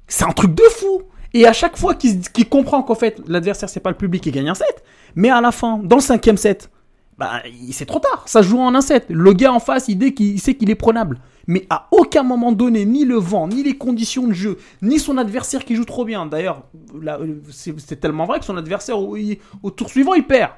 [0.07, 1.03] C'est un truc de fou.
[1.33, 4.49] Et à chaque fois qu'il comprend qu'en fait, l'adversaire, c'est pas le public, il gagne
[4.49, 4.83] un set.
[5.15, 6.69] Mais à la fin, dans le cinquième set,
[7.17, 8.23] bah, c'est trop tard.
[8.27, 9.05] Ça joue en un set.
[9.09, 11.19] Le gars en face, il, sait qu'il est prenable.
[11.47, 15.17] Mais à aucun moment donné, ni le vent, ni les conditions de jeu, ni son
[15.17, 16.25] adversaire qui joue trop bien.
[16.25, 16.63] D'ailleurs,
[17.05, 20.51] euh, c'est tellement vrai que son adversaire, au tour suivant, il perd.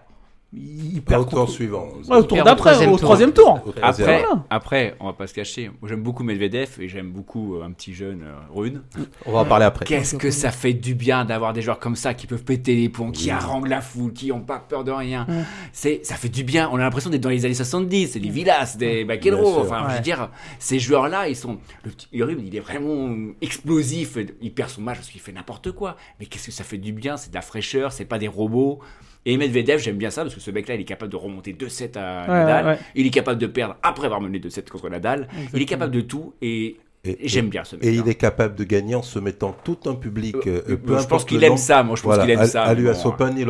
[0.54, 1.88] Il, perd au tour suivant.
[2.08, 3.08] Ouais, au tour au d'après, troisième au tour.
[3.08, 3.60] troisième tour.
[3.82, 5.70] Après, après, on va pas se cacher.
[5.82, 8.84] Moi, j'aime beaucoup Medvedev et j'aime beaucoup euh, un petit jeune euh, Rune.
[9.26, 9.86] On va en parler après.
[9.86, 12.90] Qu'est-ce que ça fait du bien d'avoir des joueurs comme ça qui peuvent péter les
[12.90, 15.28] plombs, qui haranguent la foule, qui ont pas peur de rien.
[15.74, 16.70] C'est, ça fait du bien.
[16.72, 18.12] On a l'impression d'être dans les années 70.
[18.14, 19.60] C'est des Villas, des sûr.
[19.60, 20.30] Enfin, je veux dire,
[20.60, 21.58] ces joueurs-là, ils sont.
[21.84, 24.18] Le petit Rune, il est vraiment explosif.
[24.42, 25.98] Il perd son match parce qu'il fait n'importe quoi.
[26.20, 27.18] Mais qu'est-ce que ça fait du bien?
[27.18, 27.92] C'est de la fraîcheur.
[27.92, 28.80] C'est pas des robots.
[29.26, 31.98] Et Medvedev, j'aime bien ça parce que ce mec-là, il est capable de remonter 2-7
[31.98, 32.66] à Ouais, Nadal.
[32.66, 32.80] ouais, ouais.
[32.96, 35.28] Il est capable de perdre après avoir mené 2-7 contre Nadal.
[35.54, 36.34] Il est capable de tout.
[36.42, 37.86] Et Et, J'aime bien ce mec.
[37.86, 40.36] Et il est capable de gagner en se mettant tout un public.
[40.48, 42.48] Euh, euh, peu je pense qu'il aime ça, moi, je pense Voilà, qu'il aime à-
[42.48, 43.48] ça, À l'US bon, Open, il,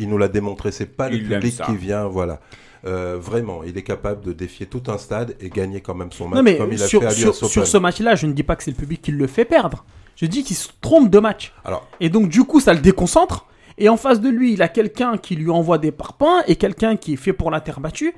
[0.00, 0.72] il nous l'a démontré.
[0.72, 2.40] C'est pas le public qui vient, voilà.
[2.84, 6.28] Euh, vraiment, il est capable de défier tout un stade et gagner quand même son
[6.28, 7.48] match Non, mais comme il a sur, fait à l'US sur, Open.
[7.48, 9.84] sur ce match-là, je ne dis pas que c'est le public qui le fait perdre.
[10.14, 11.52] Je dis qu'il se trompe de match.
[11.64, 13.46] Alors, Et donc, du coup, ça le déconcentre.
[13.78, 16.96] Et en face de lui, il a quelqu'un qui lui envoie des parpaings et quelqu'un
[16.96, 18.14] qui est fait pour la terre battue.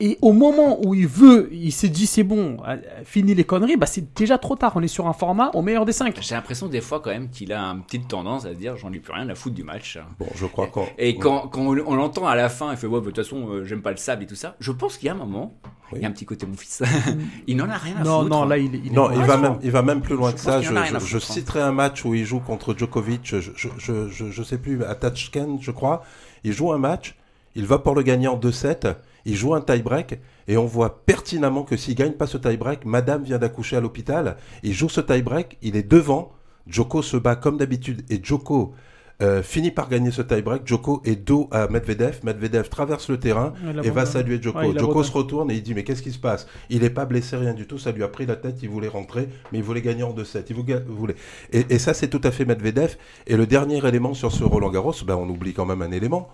[0.00, 3.76] Et au moment où il veut, il s'est dit c'est bon, euh, fini les conneries,
[3.76, 4.72] bah c'est déjà trop tard.
[4.74, 6.18] On est sur un format au meilleur des cinq.
[6.20, 8.92] J'ai l'impression des fois quand même qu'il a une petite tendance à se dire j'en
[8.92, 9.98] ai plus rien à foutre du match.
[10.18, 10.86] bon, je crois qu'on.
[10.98, 13.48] Et quand, quand on, on l'entend à la fin, il fait ouais, de toute façon,
[13.48, 14.56] euh, j'aime pas le sable et tout ça.
[14.58, 15.54] Je pense qu'il y a un moment,
[15.96, 16.82] il y a un petit côté mon fils.
[17.46, 18.30] il n'en a rien à Non, foutre.
[18.30, 20.60] non, là, il Non, il va, même, il va même plus loin Je que ça.
[20.60, 21.20] Je, hein.
[21.20, 24.82] citerai un match où il joue contre Djokovic, je, je, je, je, je sais plus,
[24.84, 26.02] à Tashkent, je crois.
[26.44, 27.16] Il joue un match,
[27.54, 31.62] il va pour le gagner en 2-7, il joue un tie-break, et on voit pertinemment
[31.62, 35.58] que s'il gagne pas ce tie-break, Madame vient d'accoucher à l'hôpital, il joue ce tie-break,
[35.62, 36.32] il est devant,
[36.66, 38.74] Djoko se bat comme d'habitude, et Djoko
[39.22, 43.52] euh, finit par gagner ce tie-break, Djoko est dos à Medvedev, Medvedev traverse le terrain
[43.84, 45.04] et va saluer Djoko abandonne.
[45.04, 46.46] se retourne et il dit mais qu'est-ce qui se passe?
[46.68, 48.88] Il n'est pas blessé rien du tout, ça lui a pris la tête, il voulait
[48.88, 50.44] rentrer, mais il voulait gagner en 2-7.
[50.50, 51.14] Il voulait, voulait-
[51.52, 52.96] Et, et ça c'est tout à fait Medvedev.
[53.28, 56.28] Et le dernier élément sur ce Roland Garros, ben on oublie quand même un élément,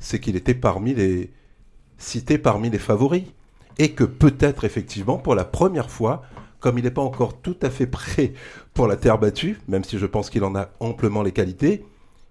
[0.00, 1.30] c'est qu'il était parmi les
[1.98, 3.24] cité parmi les favoris.
[3.80, 6.22] Et que peut-être effectivement pour la première fois,
[6.58, 8.32] comme il n'est pas encore tout à fait prêt
[8.74, 11.84] pour la terre battue, même si je pense qu'il en a amplement les qualités,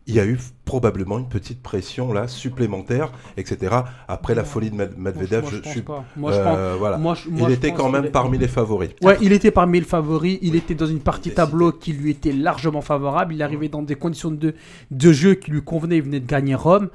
[0.07, 3.75] il y a eu probablement une petite pression là supplémentaire, etc.
[4.07, 6.05] Après la folie de Med- Medvedev, Moi, je suis pas.
[6.15, 6.97] Moi, je euh, pense- voilà.
[6.97, 8.89] moi, je- moi, il était quand qu'il même parmi les favoris.
[9.03, 12.31] Ouais, il était parmi les favoris, il était dans une partie tableau qui lui était
[12.33, 14.55] largement favorable, il arrivait dans des conditions de,
[14.91, 16.89] de jeu qui lui convenaient, il venait de gagner Rome.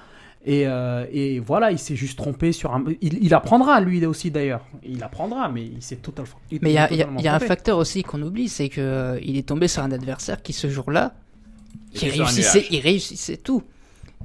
[0.45, 2.83] Et, euh, et voilà, il s'est juste trompé sur un.
[3.01, 4.67] Il, il apprendra, lui aussi d'ailleurs.
[4.85, 6.31] Il apprendra, mais il s'est totalement.
[6.51, 9.21] il Mais il y a, y y un facteur aussi qu'on oublie, c'est que euh,
[9.23, 11.15] il est tombé sur un adversaire qui ce jour-là,
[11.95, 13.63] qui réussissait, il réussissait tout.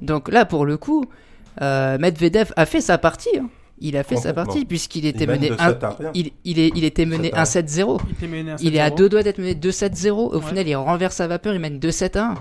[0.02, 1.04] Donc là, pour le coup,
[1.60, 3.36] euh, Medvedev a fait sa partie.
[3.38, 3.48] hein.
[3.80, 6.10] Il a fait sa partie puisqu'il Il était mené de un- 7 à rien.
[6.12, 8.00] il, il est, il était mené 7 à 1-7-0.
[8.60, 8.96] Il est à 7-0.
[8.96, 10.34] deux doigts d'être mené 2-7-0.
[10.34, 12.34] Au final, il renverse sa vapeur, il mène 2-7-1.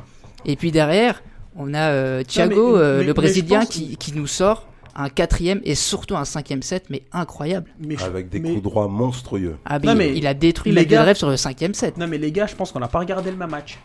[0.45, 1.21] Et puis derrière,
[1.55, 5.09] on a euh, Thiago, mais- euh, mais- le Brésilien, pense- qui, qui nous sort un
[5.09, 7.69] quatrième et surtout un cinquième set, mais incroyable.
[7.79, 9.57] Mais je- Avec des mais- coups droits monstrueux.
[9.63, 11.97] Ah, Non, il- mais il a détruit les gars- Medvedev sur le cinquième set.
[11.97, 13.77] Non, mais les gars, je pense qu'on n'a pas regardé le même match.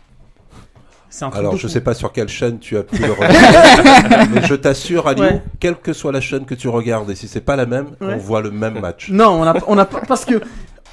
[1.15, 1.73] C'est un truc Alors, de je fou.
[1.75, 5.43] sais pas sur quelle chaîne tu as pu le regarder, mais je t'assure, Aliou, Ouais.
[5.61, 8.15] quelle que soit la chaîne que tu regardes, et si c'est pas la même, Ouais.
[8.15, 9.11] on voit le même match.
[9.11, 10.01] Non, on a, on a pas.
[10.09, 10.41] Parce que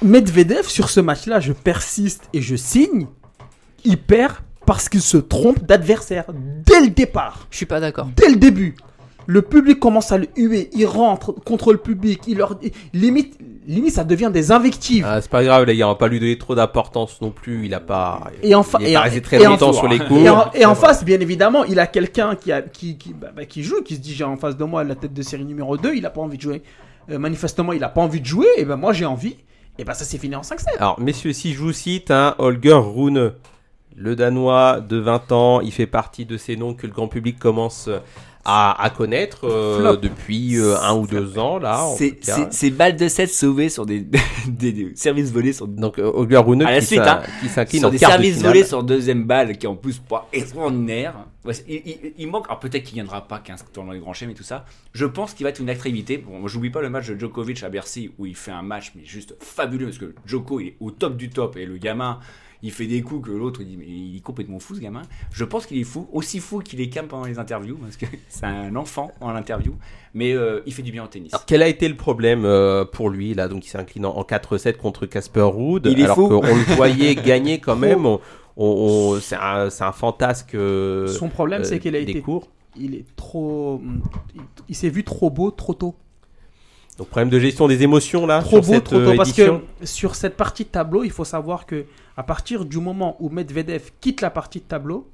[0.02, 3.06] Medvedev, sur ce match-là, je persiste et je signe.
[3.84, 4.34] Il perd
[4.66, 6.24] parce qu'il se trompe d'adversaire
[6.66, 7.46] dès le départ.
[7.50, 8.08] Je suis pas d'accord.
[8.14, 8.74] Dès le début.
[9.32, 10.70] Le public commence à le huer.
[10.72, 12.22] Il rentre contre le public.
[12.26, 12.58] Il leur.
[12.92, 15.06] Limite, limite ça devient des invectives.
[15.08, 17.66] Ah, c'est pas grave, les gars, on va pas lui donner trop d'importance non plus.
[17.66, 18.24] Il a pas.
[18.42, 19.98] Et en fa- il est et pas en- resté très et en- longtemps sur les
[20.00, 20.18] cours.
[20.18, 23.28] Et en, et en face, bien évidemment, il a quelqu'un qui, a, qui, qui, bah,
[23.36, 25.44] bah, qui joue, qui se dit j'ai en face de moi la tête de série
[25.44, 26.62] numéro 2, il a pas envie de jouer.
[27.10, 29.36] Euh, manifestement, il a pas envie de jouer, et ben moi j'ai envie.
[29.78, 30.76] Et ben ça s'est fini en 5-7.
[30.78, 33.32] Alors, messieurs, si je vous cite, hein, Holger Rune,
[33.96, 37.38] le Danois de 20 ans, il fait partie de ces noms que le grand public
[37.38, 37.88] commence
[38.52, 41.86] à, à connaître euh, depuis euh, un ou deux ans, là.
[42.50, 44.00] c'est balles de 7 sauvées sur des,
[44.48, 47.48] des, des services volés sur, Donc, euh, Holger Rune à la qui suite, hein, qui
[47.48, 48.52] s'incline sur en des de services finale.
[48.52, 51.14] volés sur deuxième balle qui en plus pas extraordinaire.
[51.44, 54.32] Ouais, il, il- il manque, alors peut-être qu'il gagnera pas 15 tournois de grand chelem
[54.32, 54.64] et tout ça.
[54.92, 56.18] Je pense qu'il va être une activité.
[56.18, 58.92] Bon, moi, j'oublie pas le match de Djokovic à Bercy où il fait un match
[58.96, 62.18] mais juste fabuleux parce que Djoko il est au top du top et le gamin
[62.62, 65.02] il fait des coups que l'autre il dit mais il est complètement fou ce gamin.
[65.32, 68.06] Je pense qu'il est fou, aussi fou qu'il est calme pendant les interviews parce que
[68.28, 69.74] c'est un enfant en interview,
[70.14, 71.32] mais euh, il fait du bien au tennis.
[71.32, 73.48] Alors, quel a été le problème euh, pour lui là?
[73.48, 76.28] Donc il s'incline en en 4-7 contre Casper Ruud, Il est alors fou.
[76.28, 78.04] qu'on le voyait gagner quand même.
[78.06, 78.20] On,
[78.56, 80.54] on- on- c'est un, c'est un fantasque.
[80.54, 82.20] euh, Son problème, euh, c'est qu'il a des été.
[82.20, 82.48] cours.
[82.76, 83.80] Il est trop.
[84.34, 85.94] Il, il s'est vu trop beau, trop tôt.
[87.00, 89.16] Donc problème de gestion des émotions là Trop sur beau, cette trop euh, tôt.
[89.16, 93.16] Parce que sur cette partie de tableau, il faut savoir que à partir du moment
[93.20, 95.08] où Medvedev quitte la partie de tableau,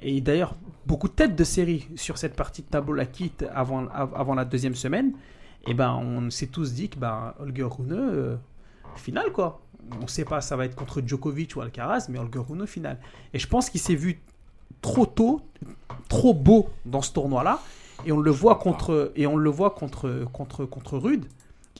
[0.00, 0.54] et d'ailleurs
[0.86, 4.36] beaucoup de têtes de série sur cette partie de tableau la quittent avant, av- avant
[4.36, 5.10] la deuxième semaine,
[5.66, 8.36] et ben on s'est tous dit que ben, Holger Rune, euh,
[8.94, 9.60] finale quoi.
[10.00, 12.98] On sait pas, ça va être contre Djokovic ou Alcaraz, mais Holger Rune finale.
[13.34, 14.20] Et je pense qu'il s'est vu
[14.82, 15.40] trop tôt,
[16.08, 17.58] trop beau dans ce tournoi-là,
[18.06, 21.26] et on le voit contre et on le voit contre contre contre Rude.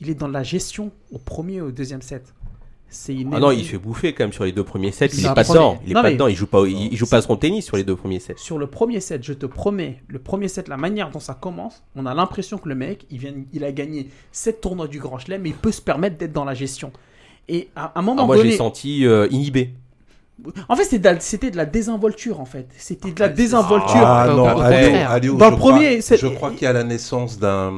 [0.01, 2.33] Il est dans la gestion au premier et au deuxième set.
[2.91, 5.07] C'est une Ah non, il se fait bouffer quand même sur les deux premiers sets.
[5.13, 5.79] Il Ça est pas dedans.
[5.85, 6.27] Il est Non, pas dedans.
[6.27, 6.65] Il joue pas.
[6.65, 8.33] Il, il joue pas son tennis sur les deux premiers sets.
[8.37, 11.83] Sur le premier set, je te promets, le premier set, la manière dont ça commence,
[11.95, 15.19] on a l'impression que le mec, il, vient, il a gagné 7 tournois du Grand
[15.19, 16.91] Chelem, mais il peut se permettre d'être dans la gestion.
[17.47, 18.51] Et à un moment Ah, moi, donné.
[18.51, 19.73] j'ai senti euh, inhibé.
[20.67, 20.99] En fait, c'était
[21.51, 22.67] de, la- désinvolture, en fait.
[22.77, 24.01] C'était de la désinvolture.
[24.03, 27.73] Ah non, Aliou, Dans je le premier, je crois qu'il y a la naissance d'un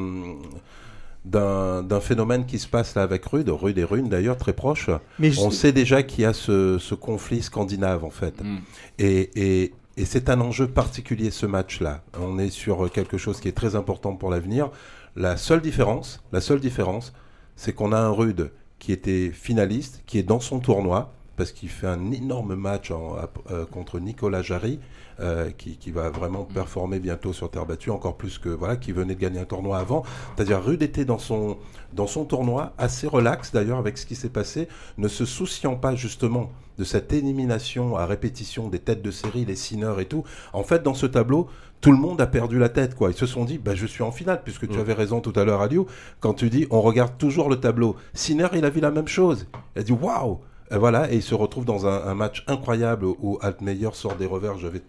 [1.24, 4.90] d'un d'un phénomène qui se passe là avec Rude, Rude et Rune d'ailleurs très proches.
[5.20, 8.40] Mais je- On sait déjà qu'il y a ce, ce conflit scandinave en fait.
[8.42, 8.56] Mm.
[8.98, 12.02] Et, et, et c'est un enjeu particulier ce match-là.
[12.20, 14.70] On est sur quelque chose qui est très important pour l'avenir.
[15.14, 17.12] La seule différence, la seule différence,
[17.54, 21.68] c'est qu'on a un Rude qui était finaliste, qui est dans son tournoi, parce qu'il
[21.68, 23.16] fait un énorme match en-
[23.50, 24.78] euh, contre Nicolas Jarry,
[25.20, 28.92] euh, qui, qui va vraiment performer bientôt sur terre battue, encore plus que voilà, qui
[28.92, 30.02] venait de gagner un tournoi avant.
[30.36, 31.58] C'est-à-dire Rude était dans son
[31.92, 34.66] dans son tournoi assez relax d'ailleurs avec ce qui s'est passé,
[34.96, 39.56] ne se souciant pas justement de cette élimination à répétition des têtes de série, les
[39.56, 40.24] Sinner et tout.
[40.54, 41.48] En fait, dans ce tableau,
[41.82, 43.10] tout le monde a perdu la tête, quoi.
[43.10, 44.80] Ils se sont dit, bah, je suis en finale, puisque tu Mm.
[44.80, 45.86] avais raison tout à l'heure, Aliou,
[46.20, 47.96] quand tu dis, on regarde toujours le tableau.
[48.14, 49.46] Sinner, il a vu la même chose.
[49.76, 50.38] Il a dit, waouh!
[50.72, 54.26] Et voilà, et il se retrouve dans un, un match incroyable où Altmeyer sort des
[54.26, 54.58] revers.
[54.58, 54.82] Je n'avais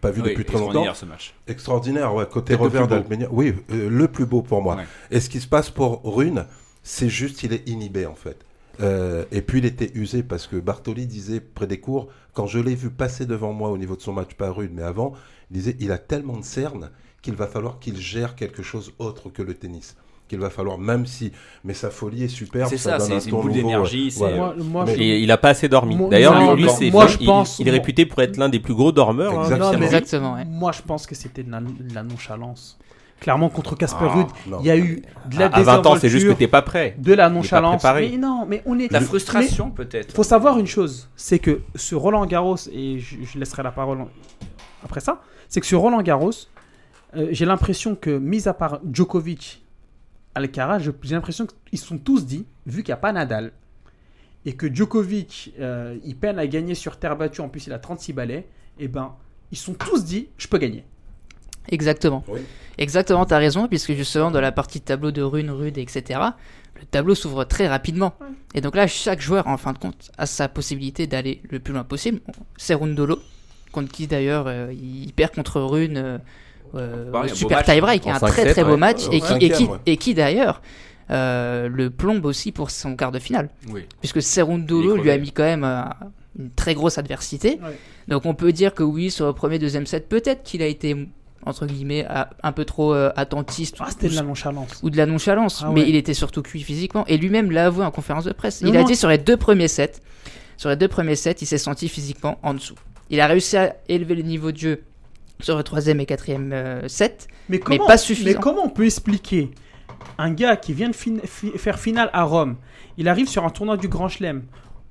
[0.00, 0.84] pas vu Oui, depuis très longtemps.
[0.84, 1.34] extraordinaire, ce match.
[1.46, 3.26] Extraordinaire, ouais, côté revers d'Altmeyer.
[3.30, 4.76] Oui, euh, le plus beau pour moi.
[4.76, 4.84] Ouais.
[5.10, 6.46] Et ce qui se passe pour Rune,
[6.82, 8.38] c'est juste il est inhibé en fait.
[8.80, 12.60] Euh, et puis il était usé parce que Bartoli disait près des cours, quand je
[12.60, 15.12] l'ai vu passer devant moi au niveau de son match, pas Rune, mais avant,
[15.50, 19.30] il disait il a tellement de cernes qu'il va falloir qu'il gère quelque chose autre
[19.30, 19.96] que le tennis.
[20.28, 21.32] Qu'il va falloir, même si,
[21.64, 22.68] mais sa folie est superbe.
[22.68, 24.54] C'est ça, donne c'est- une boule d'énergie, Voilà.
[24.86, 25.96] Je- il a pas assez dormi.
[26.10, 28.60] D'ailleurs, lui, c'est, moi, enfin, je il- pense- il, est réputé pour être l'un des
[28.60, 29.32] plus gros dormeurs.
[29.32, 29.42] hein.
[29.44, 29.72] Exactement.
[29.72, 30.44] Non, mais Exactement, ouais.
[30.44, 32.78] Moi, je pense que c'était de la, de la nonchalance.
[33.20, 34.26] Clairement, contre Casper Ah, Ruud,
[34.60, 36.94] il y a eu de la À 20 ans, c'est juste que t'es pas prêt.
[36.98, 37.82] de la nonchalance.
[37.96, 38.92] Mais non, mais on est.
[38.92, 40.14] La frustration, peut-être.
[40.14, 44.04] faut savoir une chose, c'est que ce Roland Garros, et je, je laisserai la parole
[44.84, 46.30] après ça, c'est que sur Roland Garros,
[47.16, 49.62] euh, j'ai l'impression que, mis à part Djokovic,
[50.38, 53.52] Alcaraz, j'ai l'impression qu'ils sont tous dit, vu qu'il n'y a pas Nadal,
[54.44, 57.78] et que Djokovic, euh, il peine à gagner sur terre battue, en plus il a
[57.78, 58.46] 36 balais,
[58.78, 59.14] et ben,
[59.52, 60.84] ils sont tous dit, je peux gagner.
[61.70, 62.24] Exactement.
[62.28, 62.40] Oui.
[62.78, 66.20] Exactement, tu as raison, puisque justement, dans la partie de tableau de runes, rude, etc.,
[66.80, 68.14] le tableau s'ouvre très rapidement.
[68.54, 71.74] Et donc là, chaque joueur, en fin de compte, a sa possibilité d'aller le plus
[71.74, 72.20] loin possible.
[72.56, 73.18] Serundolo,
[73.72, 76.18] contre qui d'ailleurs euh, il perd contre Rune euh,
[76.74, 77.66] euh, Pareil, super match.
[77.66, 78.76] tie-break, un 5-7, très très beau ouais.
[78.76, 79.78] match, et qui, et cinquième, qui, ouais.
[79.86, 80.62] et qui d'ailleurs
[81.10, 83.48] euh, le plombe aussi pour son quart de finale.
[83.70, 83.86] Oui.
[84.00, 85.82] Puisque Serundolo lui a mis quand même euh,
[86.38, 87.58] une très grosse adversité.
[87.62, 87.76] Ouais.
[88.08, 91.08] Donc on peut dire que oui, sur le premier, deuxième set, peut-être qu'il a été,
[91.46, 94.80] entre guillemets, à- un peu trop euh, attentiste Ah, ou- c'était de la nonchalance.
[94.82, 95.88] ou de la nonchalance, Ah mais ouais.
[95.88, 97.04] il était surtout cuit physiquement.
[97.06, 98.60] Et lui-même l'a avoué en conférence de presse.
[98.62, 99.92] Mais il a dit sur les deux premiers sets,
[100.58, 102.74] sur les deux premiers sets, il s'est senti physiquement en dessous.
[103.10, 104.82] Il a réussi à élever le niveau de jeu
[105.40, 107.28] sur le troisième et quatrième euh, set.
[107.48, 108.28] Mais, comment, pas suffisant.
[108.28, 109.50] mais comment on peut expliquer
[110.18, 112.56] un gars qui vient de fin- fi- faire finale à Rome,
[112.96, 114.42] il arrive sur un tournoi du Grand Chelem.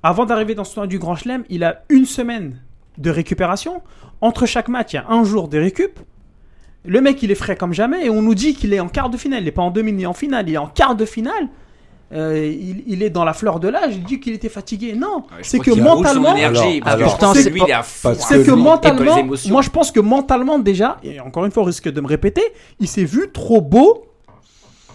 [0.02, 2.60] Avant d'arriver dans ce tournoi du Grand Chelem, il a une semaine
[2.98, 3.82] de récupération.
[4.20, 5.98] Entre chaque match, il y a un jour de récup.
[6.84, 9.10] Le mec, il est frais comme jamais et on nous dit qu'il est en quart
[9.10, 9.40] de finale.
[9.42, 10.48] Il n'est pas en demi, ni en finale.
[10.48, 11.48] Il est en quart de finale.
[12.10, 13.94] Euh, il, il est dans la fleur de l'âge.
[13.96, 14.94] Il dit qu'il était fatigué.
[14.94, 16.56] Non, Ouais, je c'est que son mentalement, que que
[17.42, 18.08] c'est lui, pas- il est à fond.
[18.08, 21.64] parce à c'est que mentalement, moi je pense que mentalement déjà, et encore une fois
[21.64, 22.42] au risque de me répéter,
[22.80, 24.06] il s'est vu trop beau,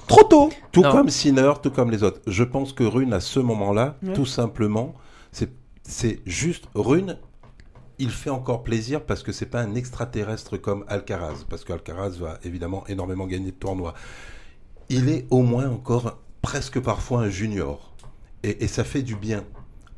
[0.08, 0.50] trop tôt.
[0.72, 0.92] Tout Non.
[0.92, 2.20] comme Sinner, tout comme les autres.
[2.28, 4.14] Je pense que Rune, à ce moment-là, Ouais.
[4.14, 4.94] tout simplement,
[5.32, 5.52] c'est
[5.84, 7.18] c'est juste Rune.
[8.00, 12.40] Il fait encore plaisir parce que c'est pas un extraterrestre comme Alcaraz, parce qu'Alcaraz va
[12.44, 13.94] évidemment énormément gagner de tournois.
[14.90, 17.96] Il est au moins encore presque parfois un junior,
[18.44, 19.44] et, et ça fait du bien.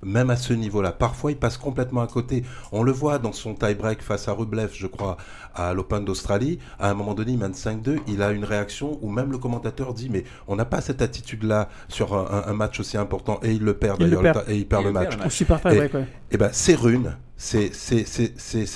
[0.03, 0.91] Même à ce niveau-là.
[0.91, 2.43] Parfois, il passe complètement à côté.
[2.71, 5.17] On le voit dans son tie-break face à Rublev, je crois,
[5.55, 6.60] à l'Open d'Australie.
[6.79, 8.01] À un moment donné, il mène 5-2.
[8.08, 11.69] Il a une réaction où même le commentateur dit Mais on n'a pas cette attitude-là
[11.88, 13.39] sur un, match aussi important.
[13.41, 14.34] Et il le perd Il le d'ailleurs.
[14.34, 14.49] perd.
[14.49, 15.15] Et il perd Il le perd, match.
[15.15, 15.34] le Au match.
[15.34, 16.08] super tie-break, ouais.
[16.29, 17.17] Et ben, c'est Rune.
[17.38, 17.71] C'est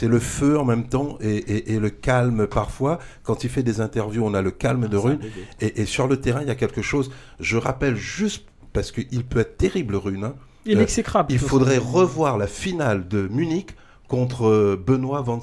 [0.07, 2.99] le feu en même temps et, et- et le calme parfois.
[3.23, 5.19] Quand il fait des interviews, on a le calme de Rune.
[5.61, 7.11] Et, et sur le terrain, il y a quelque chose.
[7.39, 10.23] Je rappelle juste, parce qu'il peut être terrible, Rune.
[10.25, 10.35] hein.
[10.65, 11.31] Il est Euh, exécrable.
[11.31, 13.69] Il faudrait revoir la finale de Munich
[14.09, 15.41] contre euh, Benoît Van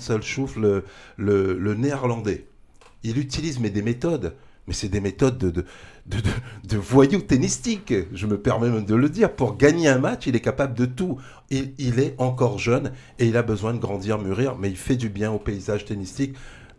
[0.56, 0.84] le,
[1.16, 2.46] le, le néerlandais.
[3.02, 4.34] Il utilise mais des méthodes,
[4.66, 5.64] mais c'est des méthodes de, de,
[6.08, 9.32] de, de- de voyou tennistique, je me permets même de le dire.
[9.32, 11.18] Pour gagner un match, il est capable de tout.
[11.50, 14.96] Il, il est encore jeune et il a besoin de grandir, mûrir, mais il fait
[14.96, 16.34] du bien au paysage tennistique.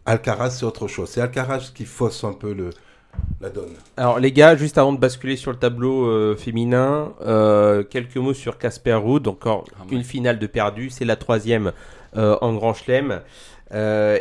[0.05, 1.09] Alcaraz, c'est autre chose.
[1.09, 2.69] C'est Alcaraz qui fausse un peu le,
[3.41, 3.73] la donne.
[3.97, 8.33] Alors les gars, juste avant de basculer sur le tableau euh, féminin, euh, quelques mots
[8.33, 9.27] sur Casper Ruud.
[9.27, 9.95] Encore Ah ouais.
[9.95, 11.71] une finale de perdu, c'est la troisième
[12.15, 13.21] euh, en Grand Chelem.
[13.73, 14.17] Euh,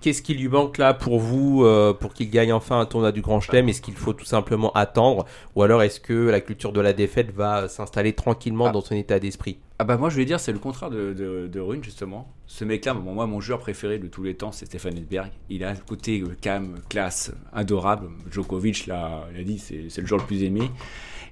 [0.00, 3.22] Qu'est-ce qui lui manque là pour vous, euh, pour qu'il gagne enfin un tournoi du
[3.22, 3.68] Grand Chelem?
[3.68, 5.24] Est-ce qu'il faut tout simplement attendre?
[5.54, 8.72] Ou alors est-ce que la culture de la défaite va s'installer tranquillement ah.
[8.72, 9.58] dans son état d'esprit?
[9.78, 12.32] Ah bah moi je vais dire c'est le contraire de, de, Rune justement.
[12.46, 15.30] Ce mec-là, moi mon joueur préféré de tous les temps c'est Stéphane Edberg.
[15.48, 18.08] Il a un côté euh, calme, classe, adorable.
[18.30, 20.70] Djokovic l'a dit, c'est le joueur le plus aimé.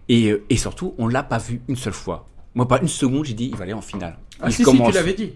[0.08, 2.26] Et, et surtout, on l'a pas vu une seule fois.
[2.54, 4.18] Moi, pas une seconde, j'ai dit, il va aller en finale.
[4.40, 5.32] Ah, si, si, tu l'avais dit.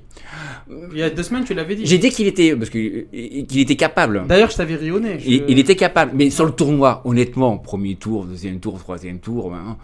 [0.92, 1.86] Il y a deux semaines, tu l'avais dit.
[1.86, 4.26] J'ai dit qu'il était, parce qu'il était capable.
[4.26, 5.18] D'ailleurs, je t'avais rionné.
[5.24, 6.12] Il, était capable.
[6.14, 9.78] Mais sur le tournoi, honnêtement, premier tour, deuxième tour, troisième tour, ben,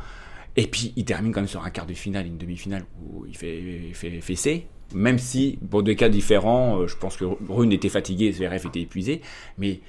[0.57, 3.37] et puis il termine quand même sur un quart de finale, une demi-finale où il
[3.37, 3.63] fait,
[3.95, 4.67] fait fessé.
[4.95, 8.81] Même si, pour des cas différents, euh, je pense que Rune était fatigué, VRF était
[8.83, 9.23] épuisé.
[9.57, 9.81] Mais,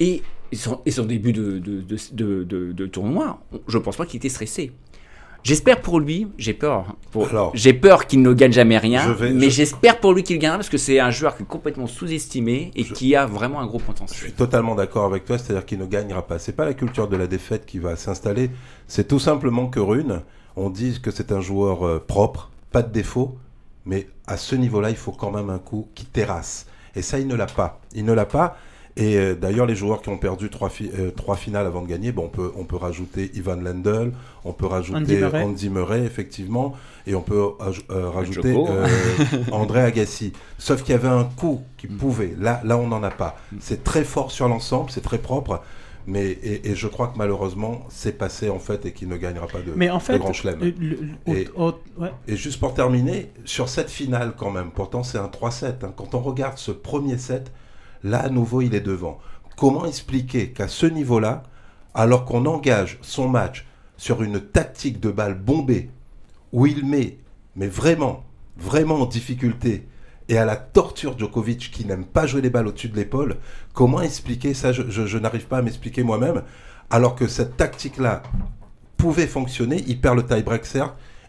[0.00, 0.22] et
[0.54, 1.82] son, et son début de, de,
[2.12, 4.72] de, de, de tournoi, je pense pas qu'il était stressé.
[5.46, 6.96] J'espère pour lui, j'ai peur.
[7.54, 10.76] J'ai peur qu'il ne gagne jamais rien, mais j'espère pour lui qu'il gagnera parce que
[10.76, 14.18] c'est un joueur qui est complètement sous-estimé et qui a vraiment un gros potentiel.
[14.18, 16.40] Je suis totalement d'accord avec toi, c'est-à-dire qu'il ne gagnera pas.
[16.40, 18.50] C'est pas la culture de la défaite qui va s'installer,
[18.88, 20.22] c'est tout simplement que Rune,
[20.56, 23.38] on dit que c'est un joueur euh, propre, pas de défaut,
[23.84, 26.66] mais à ce niveau-là, il faut quand même un coup qui terrasse.
[26.96, 27.78] Et ça, il ne l'a pas.
[27.94, 28.56] Il ne l'a pas.
[28.98, 32.12] Et euh, d'ailleurs, les joueurs qui ont perdu trois, euh, trois finales avant de gagner,
[32.12, 34.12] bon, on, peut, on peut rajouter Ivan Lendl,
[34.44, 36.74] on peut rajouter Andy Murray, effectivement,
[37.06, 37.42] et on peut
[37.90, 38.56] euh, rajouter
[39.52, 40.32] André Agassi.
[40.56, 41.96] Sauf qu'il y avait un coup qui mm.
[41.98, 42.34] pouvait.
[42.38, 43.36] Là, là on n'en a pas.
[43.52, 43.56] Mm.
[43.60, 45.60] C'est très fort sur l'ensemble, c'est très propre.
[46.08, 49.58] Mais, et, je crois que malheureusement, c'est passé en fait et qu'il ne gagnera pas
[49.58, 50.62] de, mais en fait, Grand Chelem.
[51.26, 51.48] et,
[52.28, 55.64] et, juste pour terminer, sur cette finale quand même, pourtant c'est un 3-7.
[55.82, 55.92] Hein.
[55.96, 57.50] quand on regarde ce premier set,
[58.02, 59.18] Là, à nouveau, il est devant.
[59.56, 61.42] Comment expliquer qu'à ce niveau-là,
[61.94, 63.66] alors qu'on engage son match
[63.96, 65.90] sur une tactique de balle bombée,
[66.52, 67.18] où il met,
[67.56, 68.24] mais vraiment,
[68.56, 69.86] vraiment en difficulté,
[70.28, 73.36] et à la torture Djokovic qui n'aime pas jouer les balles au-dessus de l'épaule,
[73.72, 74.72] comment expliquer ça?
[74.72, 76.42] Je, n'arrive pas à m'expliquer moi-même,
[76.90, 78.22] alors que cette tactique-là
[78.96, 80.66] pouvait fonctionner, il perd le tie-break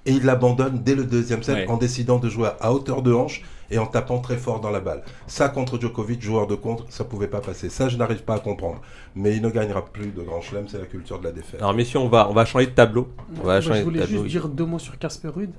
[0.08, 3.44] et il l'abandonne dès le deuxième set en décidant de jouer à hauteur de hanche
[3.70, 5.04] et en tapant très fort dans la balle.
[5.28, 7.70] Ça, contre Djokovic, joueur de contre, ça pouvait pas passer.
[7.70, 8.82] Ça, je n'arrive pas à comprendre.
[9.16, 11.60] Mais il ne gagnera plus de Grand Chelem, c'est la culture de la défaite.
[11.62, 13.10] Alors, messieurs, on va, on va changer de tableau.
[13.38, 15.52] On va bah, je voulais juste dire deux mots sur Casper Ruud.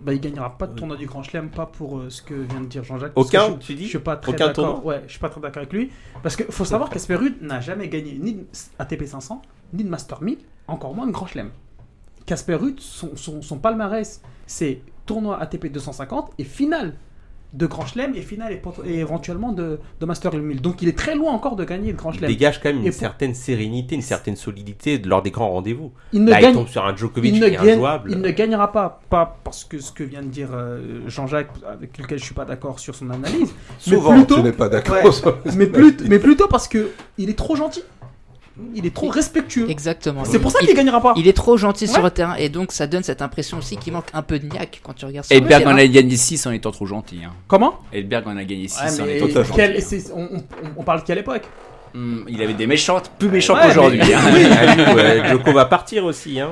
[0.00, 2.60] Bah, il gagnera pas de tournoi du Grand Chelem, pas pour euh, ce que vient
[2.60, 3.12] de dire Jean-Jacques.
[3.16, 4.84] Aucun, je, tu dis Je suis pas très d'accord.
[4.84, 5.90] Ouais, je suis pas très d'accord avec lui.
[6.22, 8.46] Parce qu'il faut savoir qu'Asper Ruud n'a jamais gagné ni de
[8.78, 9.40] ATP 500,
[9.72, 10.36] ni de Master 1000,
[10.68, 11.48] encore moins de Grand Chelem.
[12.26, 16.94] Casper Ruud, son, son, son palmarès, c'est tournoi ATP 250 et finale
[17.54, 20.60] de Grand Chelem et finale et, éventuellement de, de Master 1000.
[20.60, 22.28] Donc il est très loin encore de gagner le Grand Chelem.
[22.28, 25.92] Il dégage quand même une certaine sérénité, une certaine solidité lors des grands rendez-vous.
[26.12, 28.10] Il, Là, il tombe sur un Djokovic qui est injouable.
[28.10, 31.96] Il ne gagnera pas, pas parce que ce que vient de dire euh, Jean-Jacques, avec
[31.96, 33.54] lequel je suis pas d'accord sur son analyse.
[33.78, 34.96] Souvent, mais plutôt, tu n'es pas d'accord.
[35.54, 37.82] mais, plutôt, mais plutôt parce que il est trop gentil
[38.74, 39.68] il est trop respectueux.
[39.68, 40.24] Exactement.
[40.24, 41.14] C'est pour ça qu'il gagnera pas.
[41.16, 43.92] Il est trop gentil sur le terrain et donc ça donne cette impression aussi qu'il
[43.92, 45.26] manque un peu de niaque quand tu regardes.
[45.30, 47.20] Edberg en a gagné 6 en étant trop gentil.
[47.24, 47.32] Hein.
[47.48, 47.80] Comment?
[47.92, 50.04] Edberg en a gagné 6 en étant trop gentil.
[50.76, 51.42] On, parle de quelle époque?
[51.94, 54.00] Hmm, Il avait des méchantes, plus méchants qu'aujourd'hui.
[54.02, 54.20] Hein.
[54.34, 55.28] Oui.
[55.30, 56.40] Joko va partir aussi.
[56.40, 56.50] Hein.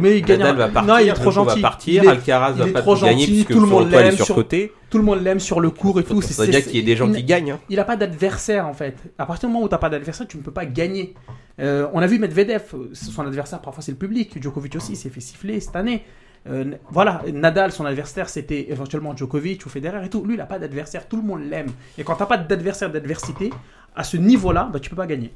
[0.00, 0.42] Mais il gagne.
[0.42, 1.60] va partir, non, il est trop gentil.
[1.60, 4.34] Va partir, il est, Alcaraz va pas trop gagner puisque tout le monde l'aime sur
[4.34, 4.72] côté.
[4.90, 6.22] Tout le monde l'aime sur le cours et tout.
[6.22, 7.52] C'est bien qu'il y ait des gens qui gagnent.
[7.52, 7.60] Hein.
[7.68, 8.96] Il a pas d'adversaire en fait.
[9.18, 11.14] À partir du moment où tu n'as pas d'adversaire, tu ne peux pas gagner.
[11.60, 12.62] Euh, on a vu Medvedev,
[12.92, 14.40] son adversaire parfois c'est le public.
[14.40, 16.04] Djokovic aussi s'est fait siffler cette année.
[16.46, 20.24] Euh, voilà, Nadal, son adversaire, c'était éventuellement Djokovic ou Federer et tout.
[20.24, 21.68] Lui, il n'a pas d'adversaire, tout le monde l'aime.
[21.96, 23.50] Et quand tu n'as pas d'adversaire, d'adversité,
[23.96, 25.32] à ce niveau-là, bah, tu peux pas gagner.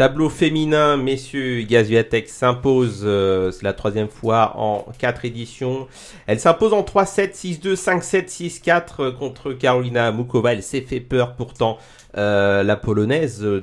[0.00, 5.88] Tableau féminin, messieurs, Gaziatek s'impose, euh, c'est la troisième fois en 4 éditions.
[6.26, 10.54] Elle s'impose en 3-7, 6-2, 5-7, 6-4 contre Carolina Mukova.
[10.54, 11.76] Elle s'est fait peur pourtant
[12.16, 13.60] euh, la polonaise de,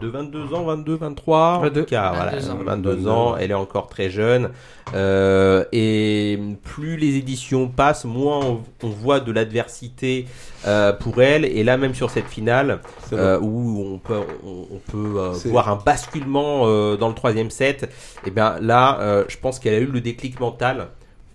[0.00, 2.58] de 22 ans, 22, 23, 22, cas, 22, ans.
[2.64, 4.50] 22 ans, elle est encore très jeune.
[4.94, 10.26] Euh, et plus les éditions passent, moins on, voit de l'adversité
[10.66, 11.44] euh, pour elle.
[11.44, 12.80] Et là, même sur cette finale,
[13.12, 17.84] euh, où on peut, on, peut euh, voir un basculement euh, dans le troisième set,
[17.84, 17.88] et
[18.26, 20.88] eh bien là, je pense qu'elle a eu le déclic mental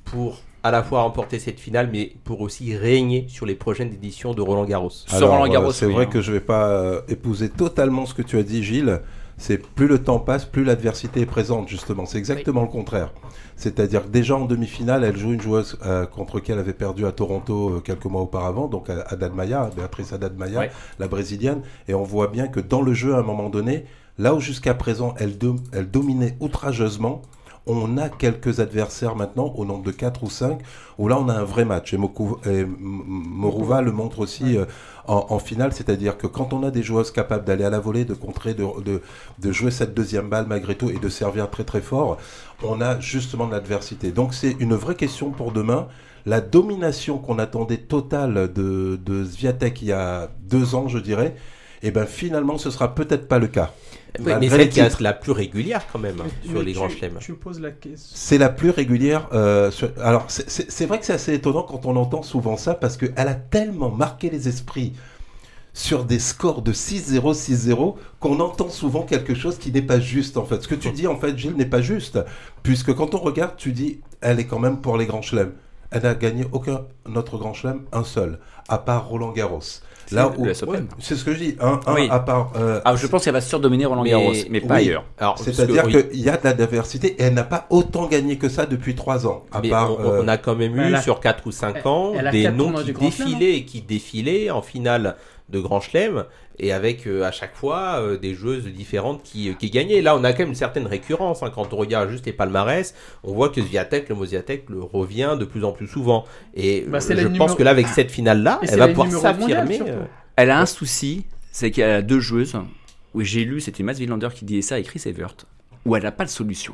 [0.03, 4.33] pour à la fois remporter cette finale, mais pour aussi régner sur les prochaines éditions
[4.33, 4.91] de Roland Garros.
[5.09, 6.09] Roland Garros, c'est vrai hein.
[6.09, 9.01] que je vais pas euh, épouser totalement ce que tu as dit, Gilles.
[9.35, 12.05] C'est plus le temps passe, plus l'adversité est présente, justement.
[12.05, 13.11] C'est exactement le contraire.
[13.57, 17.05] C'est-à-dire que déjà en demi-finale, elle joue une joueuse euh, contre qui elle avait perdu
[17.05, 21.61] à Toronto euh, quelques mois auparavant, donc Haddad Maya, Béatrice Haddad Maya, la brésilienne.
[21.89, 23.85] Et on voit bien que dans le jeu, à un moment donné,
[24.17, 25.33] là où jusqu'à présent elle,
[25.73, 27.21] elle dominait outrageusement,
[27.65, 30.59] on a quelques adversaires maintenant, au nombre de 4 ou 5,
[30.97, 31.93] où là on a un vrai match.
[31.93, 34.65] Et, Mokou, et M- Morouva le montre aussi euh,
[35.07, 38.05] en, en finale, c'est-à-dire que quand on a des joueuses capables d'aller à la volée,
[38.05, 39.01] de contrer, de, de,
[39.39, 42.17] de jouer cette deuxième balle malgré tout et de servir très très fort,
[42.63, 44.11] on a justement de l'adversité.
[44.11, 45.87] Donc c'est une vraie question pour demain.
[46.25, 49.25] La domination qu'on attendait totale de, de
[49.81, 51.35] il y a deux ans, je dirais,
[51.83, 53.71] et ben finalement ce sera peut-être pas le cas.
[54.19, 55.03] Oui, mais Malgré celle le qui est titre.
[55.03, 57.17] la plus régulière quand même hein, sur Mais les tu- grands chelems.
[57.19, 58.11] Tu me poses la question.
[58.15, 59.27] C'est la plus régulière.
[59.33, 62.55] euh, sur- Alors, c'est- c'est c'est vrai que c'est assez étonnant quand on entend souvent
[62.57, 64.93] ça parce qu'elle a tellement marqué les esprits
[65.73, 70.37] sur des scores de 6-0, 6-0 qu'on entend souvent quelque chose qui n'est pas juste
[70.37, 70.61] en fait.
[70.61, 72.19] Ce que tu dis en fait, Gilles, n'est pas juste
[72.61, 75.53] puisque quand on regarde, tu dis, elle est quand même pour les grands chelems.
[75.89, 76.81] Elle n'a gagné aucun
[77.15, 79.59] autre grand chelem, un seul, à part Roland Garros.
[80.11, 80.53] Là C'est où, ouais,
[80.99, 82.07] ce que je dis, un, un Oui.
[82.11, 82.51] à part.
[82.55, 84.81] euh, Ah, je pense qu'elle va surdominer Roland Garros, mais, pas oui.
[84.81, 85.05] ailleurs.
[85.17, 86.05] Alors, parce que- C'est-à-dire oui.
[86.11, 88.95] qu'il y a de la diversité et elle n'a pas autant gagné que ça depuis
[88.95, 89.45] trois ans.
[89.51, 91.77] À Mais part, on, euh, on a quand même eu a- sur 4 ou 5
[91.77, 95.15] elle- ans elle des noms qui Chelem, défilaient et qui défilaient en finale
[95.49, 96.25] de Grand Chelem
[96.59, 100.01] et avec euh, à chaque fois euh, des joueuses différentes qui, euh, qui gagnaient.
[100.01, 101.43] Là, on a quand même une certaine récurrence.
[101.43, 101.51] hein.
[101.53, 102.93] Quand on regarde juste les palmarès,
[103.23, 106.25] on voit que Sviatek, le mot Sviatek, le revient de plus en plus souvent.
[106.55, 109.81] Et Bah, je numéro- pense que là, avec cette finale-là, elle va pouvoir s'affirmer.
[109.87, 110.03] euh,
[110.35, 112.55] Elle a un souci, c'est qu'elle a deux joueuses.
[113.15, 115.35] où j'ai lu, c'était Mats Wilander qui disait ça et Chris Evert,
[115.85, 116.73] où elle n'a pas de solution.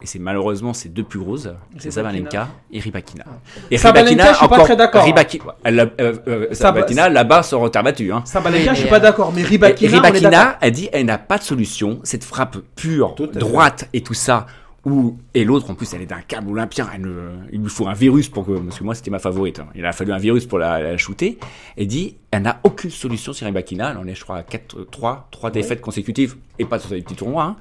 [0.00, 1.90] Et c'est malheureusement ces deux plus grosses, c'est.
[1.90, 3.24] Sabalenka et Rybakina.
[3.68, 5.52] Et Sabalenka, je suis pas très d'accord, hein.
[5.64, 8.12] Elle euh, euh, Sabalenka, là-bas, sur terre battue.
[8.12, 8.22] Hein.
[8.24, 9.90] Sabalenka, je suis pas d'accord, mais on est d'accord.
[9.90, 11.98] Rybakina, elle dit, elle n'a pas de solution.
[12.04, 14.46] Cette frappe pure, Tout droite et tout ça.
[14.92, 16.88] Où, et l'autre, en plus, elle est d'un câble olympien.
[16.94, 19.60] Elle ne- il lui faut un virus pour que, parce que moi, c'était ma favorite.
[19.60, 19.66] hein.
[19.74, 21.38] Il a fallu un virus pour la, la shooter.
[21.76, 23.90] Elle dit, elle n'a aucune solution sur Rybakina.
[23.92, 27.02] Elle en est, je crois, à 4, 3, 3 défaites consécutives et pas sur des
[27.02, 27.44] petits tournois.
[27.44, 27.56] hein.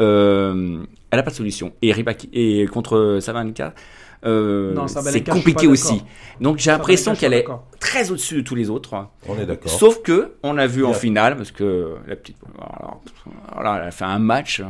[0.00, 1.72] Euh, elle n'a pas de solution.
[1.82, 1.92] Et
[2.32, 3.74] et contre Sabalenka,
[4.24, 4.72] euh,
[5.12, 6.02] c'est compliqué aussi.
[6.40, 7.44] Donc, j'ai l'impression qu'elle est
[7.80, 8.94] très au-dessus de tous les autres.
[9.28, 9.70] on est d'accord.
[9.70, 13.02] Sauf que on a vu en finale parce que la petite alors,
[13.54, 14.62] voilà, elle a fait un match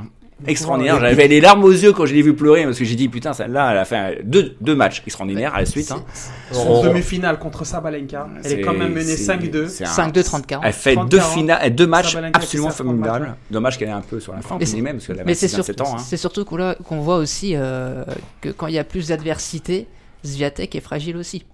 [0.46, 0.98] extraordinaire.
[1.00, 3.32] J'avais les larmes aux yeux quand je l'ai vu pleurer parce que j'ai dit putain
[3.32, 5.90] celle-là elle a fait deux, deux matchs extraordinaires à la suite.
[5.90, 6.04] hein.
[6.50, 9.68] Son On- demi-finale contre Sabalenka, elle est quand même menée c'est- 5-2.
[9.68, 10.62] c'est un- 5-2, 30-40.
[10.64, 11.32] Elle fait 30, deux 40.
[11.34, 13.34] finales, deux matchs Sabalenka absolument formidables.
[13.50, 15.24] Dommage qu'elle est un peu sur la fin, Mais mais c'est- même parce qu'elle a
[15.24, 15.94] Mais c'est 26, sur- 27 ans.
[15.96, 16.02] hein.
[16.04, 18.04] c'est surtout qu'on là- qu'on voit aussi euh,
[18.40, 19.86] que quand il y a plus d'adversité,
[20.24, 21.44] Sviatek est fragile aussi.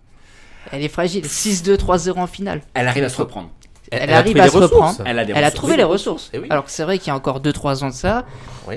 [0.72, 1.24] Elle est fragile.
[1.24, 2.60] 6-2, 3-0 en finale.
[2.74, 3.50] Elle arrive à se reprendre.
[3.90, 4.72] Elle, arrive trouvé à les se ressources.
[4.74, 5.02] reprendre.
[5.06, 6.30] Elle a Elle trouvé Oui, les ressources.
[6.32, 6.46] Eh oui.
[6.50, 8.24] Alors que c'est vrai qu'il y a encore 2-3 ans de ça,
[8.66, 8.76] Oui.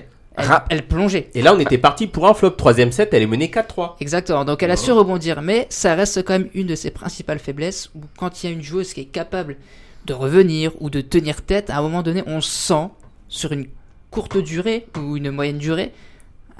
[0.69, 1.29] elle, plongeait.
[1.33, 2.51] Et là, on était parti pour un flop.
[2.51, 3.95] Troisième set, elle est menée 4-3.
[3.99, 4.45] Exactement.
[4.45, 7.89] Donc elle a su rebondir, mais ça reste quand même une de ses principales faiblesses.
[7.95, 9.57] Où quand il y a une joueuse qui est capable
[10.05, 12.87] de revenir ou de tenir tête, à un moment donné, on sent
[13.27, 13.67] sur une
[14.09, 15.93] courte durée ou une moyenne durée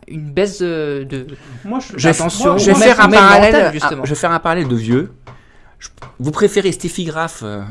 [0.08, 1.28] une baisse de, de-
[1.64, 3.52] Moi, je, Je, Attention, moi, je vais faire un parallèle.
[3.54, 4.04] mental, un- justement.
[4.04, 5.14] je vais faire un parallèle de vieux.
[5.80, 5.90] Je-
[6.20, 7.62] vous préférez Steffi Graf euh,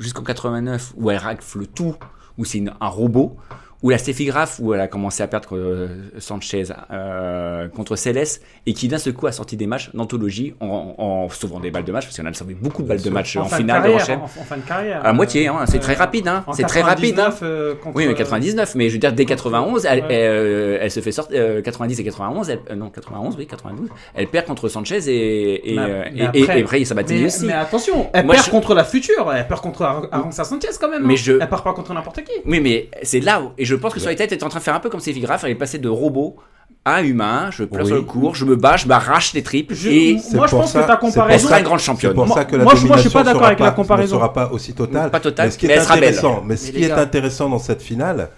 [0.00, 1.94] jusqu'en 89 où elle rafle tout,
[2.38, 3.36] où c'est un robot,
[3.82, 8.74] ou la Graf où elle a commencé à perdre euh, Sanchez euh, contre Céleste et
[8.74, 11.92] qui d'un seul coup a sorti des matchs d'anthologie en, en sauvant des balles de
[11.92, 13.82] match parce qu'on a sauvé beaucoup de balles de match en, fin de finale de
[13.88, 14.18] carrière, Rochelle.
[14.18, 15.00] en, en fin de carrière.
[15.06, 17.18] À moitié, hein, c'est Euh, très rapide, hein, en c'est très rapide.
[17.18, 17.30] hein.
[17.30, 20.06] 99, euh, contre- Oui, mais 99, mais je veux dire, dès 91, elle, Ouais.
[20.10, 23.46] elle, euh, elle se fait sortir, euh, 90 et 91, elle, euh, non, 91, oui,
[23.46, 27.20] 92, elle perd contre Sanchez et, et, Mais- euh, mais et, après- et, après, Sabatini
[27.20, 27.46] mais, aussi.
[27.46, 30.68] mais attention, elle Moi, perd je- contre la future, elle perd contre Ar- Aranza Sanchez
[30.80, 31.06] quand même.
[31.06, 31.16] Mais hein.
[31.16, 32.32] je- Elle perd pas contre n'importe qui.
[32.44, 34.74] Oui, mais c'est là où, et je pense que elle est en train de faire
[34.74, 36.36] un peu comme Graf, elle est passée de robot
[36.84, 37.88] à humain, je pleure Oui.
[37.88, 40.50] sur le cours, je me bats, je m'arrache les tripes, Je- et C'est moi, je
[40.50, 41.48] pour pense ça- que ta pour elle comparaison.
[41.48, 42.14] sera une grande championne.
[42.14, 43.70] pour Moi- ça que la moi, je- moi, je suis domination pas d'accord avec la
[43.72, 44.16] comparaison.
[44.16, 45.10] ne sera pas aussi totale.
[45.10, 46.04] Pas totale, mais ce qui mais est elle sera belle.
[46.14, 48.30] intéressant, mais ce Mais qui est intéressant dans cette finale,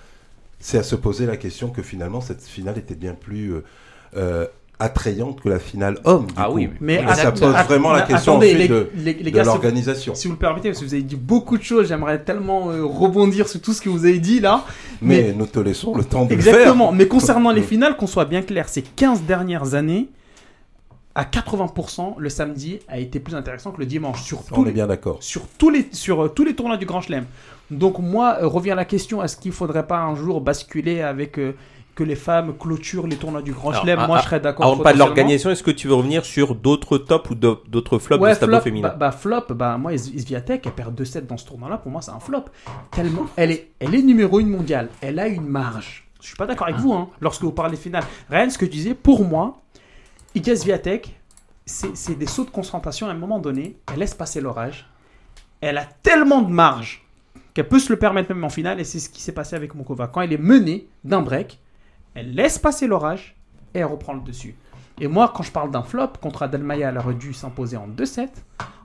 [0.59, 3.65] c'est à se poser la question que finalement cette finale était bien plus euh,
[4.17, 4.47] euh,
[4.83, 6.27] attrayante que la finale homme.
[6.27, 6.55] du Ah coup.
[6.57, 10.15] oui, Mais Et ça pose vraiment la question attendez, les, de, les- les gars, l'organisation.
[10.15, 12.85] Si vous le permettez, parce que vous avez dit beaucoup de choses, j'aimerais tellement euh,
[12.85, 14.65] rebondir sur tout ce que vous avez dit là.
[15.01, 16.55] Mais, nous te laissons le temps de le faire.
[16.55, 16.93] Exactement.
[16.93, 20.09] Mais concernant les finales, qu'on soit bien clair, ces 15 dernières années,
[21.15, 24.23] à 80%, le samedi a été plus intéressant que le dimanche.
[24.23, 25.19] Sur tous On les, est bien d'accord.
[25.21, 27.27] sur tous les, sur, euh, tous les tournois du Grand Chelem.
[27.71, 31.39] Donc moi, euh, revient la question, est-ce qu'il ne faudrait pas un jour basculer avec
[31.39, 31.53] euh,
[31.95, 34.65] que les femmes clôturent les tournois du Grand Chelem Moi, à- je serais d'accord.
[34.67, 37.99] Avant pas de l'organisation, est-ce que tu veux revenir sur d'autres tops ou d'au- d'autres
[37.99, 40.95] flops Ouais, de ce tableau féminin bah, bah, flop, bah, moi, Is- Isviatek, elle perd
[40.95, 41.77] 2-7 dans ce tournoi-là.
[41.79, 42.45] Pour moi, c'est un flop.
[42.91, 44.89] Tellement, elle, est, elle est numéro 1 mondiale.
[45.03, 46.09] Elle a une marge.
[46.21, 48.05] Je suis pas d'accord avec vous, hein, lorsque vous parlez finale.
[48.31, 49.59] Rien, ce que je disais, pour moi,
[50.35, 51.19] Iga Swiatek,
[51.67, 53.77] c'est c'est des sauts de concentration à un moment donné.
[53.93, 54.89] Elle laisse passer l'orage.
[55.61, 57.05] Elle a tellement de marge
[57.55, 58.81] qu'elle peut se le permettre même en finale.
[58.81, 60.07] Et c'est ce qui s'est passé avec Mokova.
[60.09, 61.59] Quand elle est menée d'un break,
[62.15, 63.37] elle laisse passer l'orage.
[63.75, 64.55] et elle reprend le dessus.
[65.01, 68.29] Et moi, quand je parle d'un flop, contre Adelmaya, elle aurait dû s'imposer en 2-7.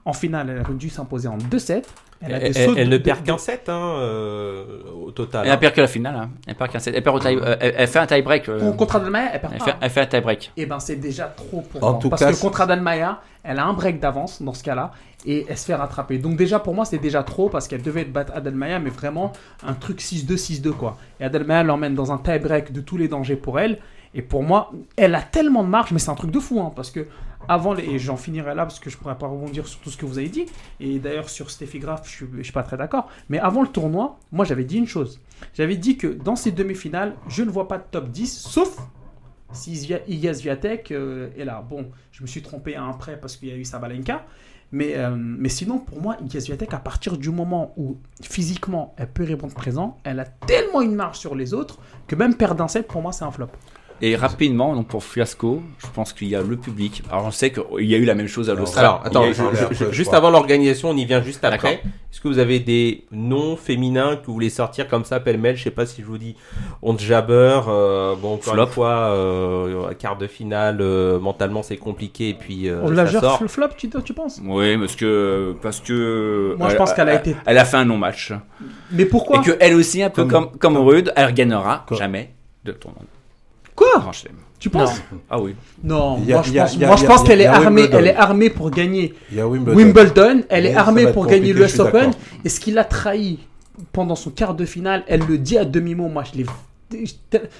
[0.06, 1.84] En finale, elle aurait dû s'imposer en 2-7.
[2.22, 4.64] Elle, elle, elle, elle ne perd qu'un 7 hein, euh,
[5.06, 5.46] au total.
[5.46, 5.58] Elle hein.
[5.58, 6.16] perd que la finale.
[6.16, 6.30] Hein.
[6.48, 6.96] Elle perd qu'un 7.
[6.96, 8.50] Elle, perd au tie, euh, elle, elle, fait un tie-break.
[8.50, 9.66] Euh, contre Adelmaya, elle perd elle pas.
[9.66, 10.52] Fait, elle fait un tie-break.
[10.58, 12.00] Et ben c'est déjà trop pour En moi.
[12.02, 14.92] tout Parce cas, que contre Adelmaya, elle a un break d'avance dans ce cas-là.
[15.26, 16.18] Et elle se fait rattraper.
[16.18, 19.34] Donc déjà, pour moi, c'est déjà trop parce qu'elle devait battre Adelmaya, mais vraiment
[19.66, 20.98] un truc 6-2, 6-2 quoi.
[21.20, 23.80] Et Adelmaya l'emmène dans un tie-break de tous les dangers pour elle.
[24.14, 26.72] Et pour moi, elle a tellement de marge, mais c'est un truc de fou, hein,
[26.76, 27.08] parce que
[27.48, 29.98] avant, les, et j'en finirai là parce que je pourrais pas rebondir sur tout ce
[29.98, 30.46] que vous avez dit.
[30.80, 33.10] Et d'ailleurs, sur Steffi Graf, je suis, suis pas très d'accord.
[33.30, 35.20] Mais avant le tournoi, moi j'avais dit une chose.
[35.54, 38.78] J'avais dit que dans ces demi-finales, je ne vois pas de top 10, sauf
[39.54, 41.66] si Igas Viatek euh, est là.
[41.68, 44.26] Bon, je me suis trompé à un près parce qu'il y a eu Sabalenka.
[44.74, 49.10] Mais, euh, mais sinon, pour moi, Igas Viatek, à partir du moment où physiquement elle
[49.10, 52.68] peut répondre présent, elle a tellement une marge sur les autres que même perdre un
[52.68, 53.48] set, pour moi, c'est un flop.
[54.02, 57.02] Et rapidement, donc pour Fiasco, je pense qu'il y a le public.
[57.12, 58.86] Alors on sait qu'il y a eu la même chose à l'Australie.
[58.88, 61.82] Alors attends, je, je, je, juste avant l'organisation, on y vient juste après.
[62.12, 65.56] Est-ce que vous avez des noms féminins que vous voulez sortir comme ça, pêle-mêle?
[65.58, 66.36] Je sais pas si je vous dis
[66.84, 68.64] On Jabber, euh, bon encore Flop.
[68.66, 73.06] une fois, euh, quart de finale, euh, mentalement c'est compliqué et puis euh, On l'a
[73.08, 74.40] gère le flop, tu, tu penses?
[74.46, 77.86] Oui, parce que parce que Moi, je pense qu'elle a été- Elle a fait un
[77.86, 78.32] non-match.
[78.92, 79.40] Mais pourquoi?
[79.40, 82.34] Et que elle aussi, un peu Comme- comme comme Rude, elle gagnera jamais
[82.64, 83.02] de tournoi.
[83.78, 84.12] Quoi.
[84.60, 85.00] Tu penses
[85.30, 85.56] Ah oui.
[85.84, 87.82] Non, a- moi je a- pense, a- moi, je a- a- qu'elle est a armée,
[87.84, 87.98] Wimbledon.
[88.00, 89.78] elle est armée pour gagner Il y a Wimbledon.
[89.78, 92.12] Wimbledon, elle est Mais armée pour compliqué, gagner l'US Open.
[92.44, 93.38] Et ce qui l'a trahi
[93.94, 96.08] pendant son quart de finale, elle le dit à demi-mot.
[96.08, 97.06] Moi, je l'ai,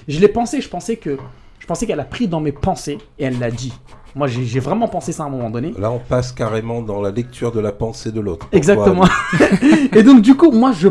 [0.08, 0.60] je, l'ai pensé.
[0.60, 1.16] Je pensais que,
[1.60, 3.72] je pensais qu'elle a pris dans mes pensées et elle l'a dit.
[4.16, 5.72] Moi, j'ai, j'ai vraiment pensé ça à un moment donné.
[5.78, 8.48] Là, on passe carrément dans la lecture de la pensée de l'autre.
[8.50, 9.04] Exactement.
[9.94, 10.88] et donc, du coup, moi, je,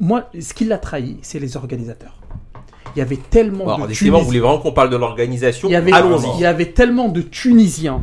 [0.00, 2.16] moi, ce qui l'a trahi, c'est les organisateurs.
[2.96, 5.68] Il y avait tellement Alors, de vous Tunisiens- voulez vraiment qu'on parle de l'organisation?
[5.68, 6.26] Il y avait, Allons-y.
[6.36, 8.00] il y avait tellement de Tunisiens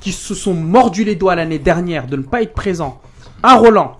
[0.00, 3.00] qui se sont mordus les doigts l'année dernière de ne pas être présents
[3.42, 3.96] à Roland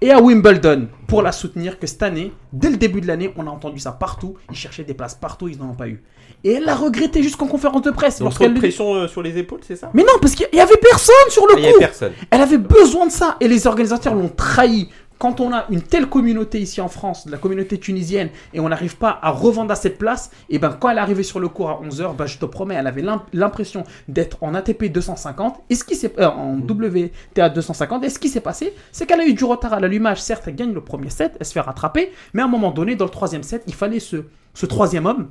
[0.00, 3.46] et à Wimbledon pour la soutenir que cette année, dès le début de l'année, on
[3.46, 4.36] a entendu ça partout.
[4.50, 6.02] Ils cherchaient des places partout, ils n'en ont pas eu.
[6.42, 8.18] Et elle l'a regretté jusqu'en conférence de presse.
[8.20, 9.90] Donc trop de pression euh, sur les épaules, c'est ça?
[9.92, 11.78] Mais non, parce qu'il y avait personne sur le Il y a coup.
[11.80, 12.12] personne.
[12.30, 14.88] Elle avait besoin de ça et les organisateurs l'ont trahi.
[15.20, 18.96] Quand on a une telle communauté ici en France, la communauté tunisienne, et on n'arrive
[18.96, 21.68] pas à revendre à cette place, et ben quand elle est arrivée sur le cours
[21.68, 25.74] à 11h, ben je te promets, elle avait l'im- l'impression d'être en ATP 250, et
[25.74, 29.26] ce qui s'est euh, en WTA 250, et ce qui s'est passé, c'est qu'elle a
[29.26, 30.22] eu du retard à l'allumage.
[30.22, 32.96] Certes, elle gagne le premier set, elle se fait rattraper, mais à un moment donné,
[32.96, 35.28] dans le troisième set, il fallait ce, ce troisième homme,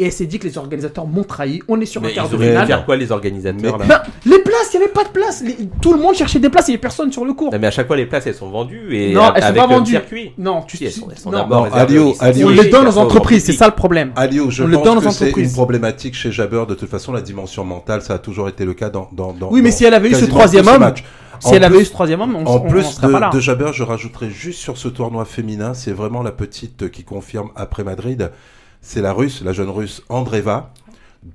[0.00, 1.60] et elle s'est dit que les organisateurs m'ont trahi.
[1.66, 2.66] On est sur Mais un quart ils de finale.
[2.68, 3.84] faire quoi les organisateurs là?
[3.84, 5.42] Ben, les places, il n'y avait pas de place.
[5.42, 7.52] Les- tout le monde cherchait des places, il n'y avait personne sur le cours.
[7.52, 9.60] Non, mais à chaque fois les places elles sont vendues et Non, elles sont avec
[9.62, 9.90] pas le vendues.
[9.92, 10.32] circuit.
[10.38, 11.38] Non, tu Si, elles sont, elles sont non.
[11.38, 14.12] d'abord Non, réservées Alio, aux Alio, On les donne aux entreprises, c'est ça le problème.
[14.16, 16.64] Alio, je On le pense donne aux que c'est une problématique chez Jabber.
[16.68, 19.08] De toute façon, la dimension mentale, ça a toujours été le cas dans.
[19.12, 20.80] dans, dans Oui, mais dans si elle avait eu ce quasiment troisième tous ces homme,
[20.82, 21.04] matchs.
[21.40, 23.20] Si En elle avait plus- eu ce troisième homme, on En on plus serait pas
[23.20, 23.28] là.
[23.30, 27.04] de, de Jabber, je rajouterais juste sur ce tournoi féminin, c'est vraiment la petite qui
[27.04, 28.32] confirme après Madrid,
[28.80, 30.72] c'est la russe, la jeune russe Andreva.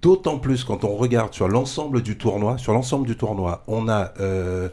[0.01, 4.11] D'autant plus quand on regarde sur l'ensemble du tournoi, sur l'ensemble du tournoi, on a
[4.19, 4.69] euh,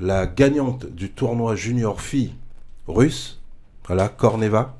[0.00, 2.32] la gagnante du tournoi junior fille
[2.88, 3.40] russe,
[3.86, 4.74] voilà, Korneva,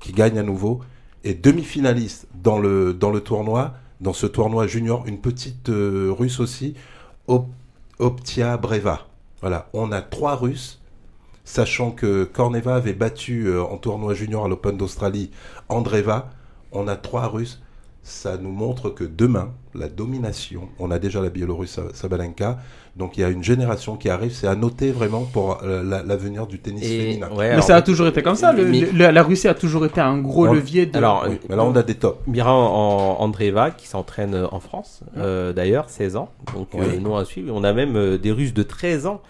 [0.00, 0.80] qui gagne à nouveau,
[1.24, 6.74] et demi-finaliste dans le, tournoi, dans ce tournoi junior, une petite euh, russe aussi,
[7.26, 7.50] Op-
[7.98, 9.06] Optia Breva.
[9.40, 10.80] Voilà, on a trois Russes,
[11.44, 15.30] sachant que Korneva avait battu euh, en tournoi junior à l'Open d'Australie
[15.68, 16.30] Andreva.
[16.72, 17.60] On a trois Russes.
[18.08, 22.56] Ça nous montre que demain, la domination, on a déjà la Biélorusse Sa- Sabalenka,
[22.94, 26.04] donc il y a une génération qui arrive, c'est à noter vraiment pour euh, la-
[26.04, 27.28] l'avenir du tennis Et- féminin.
[27.30, 28.52] ouais, Mais alors, ça a toujours été comme ça.
[28.52, 30.96] le- Mais- le- la Russie a toujours été un gros On- levier de.
[30.96, 32.20] Alors, Oui, mais là on a des tops.
[32.28, 36.28] Mira Andreeva qui s'entraîne en France, euh, d'ailleurs, 16 ans.
[36.54, 36.86] Donc, Oui.
[36.86, 37.52] euh, nom à suivre.
[37.56, 39.20] On a même euh, des Russes de 13 ans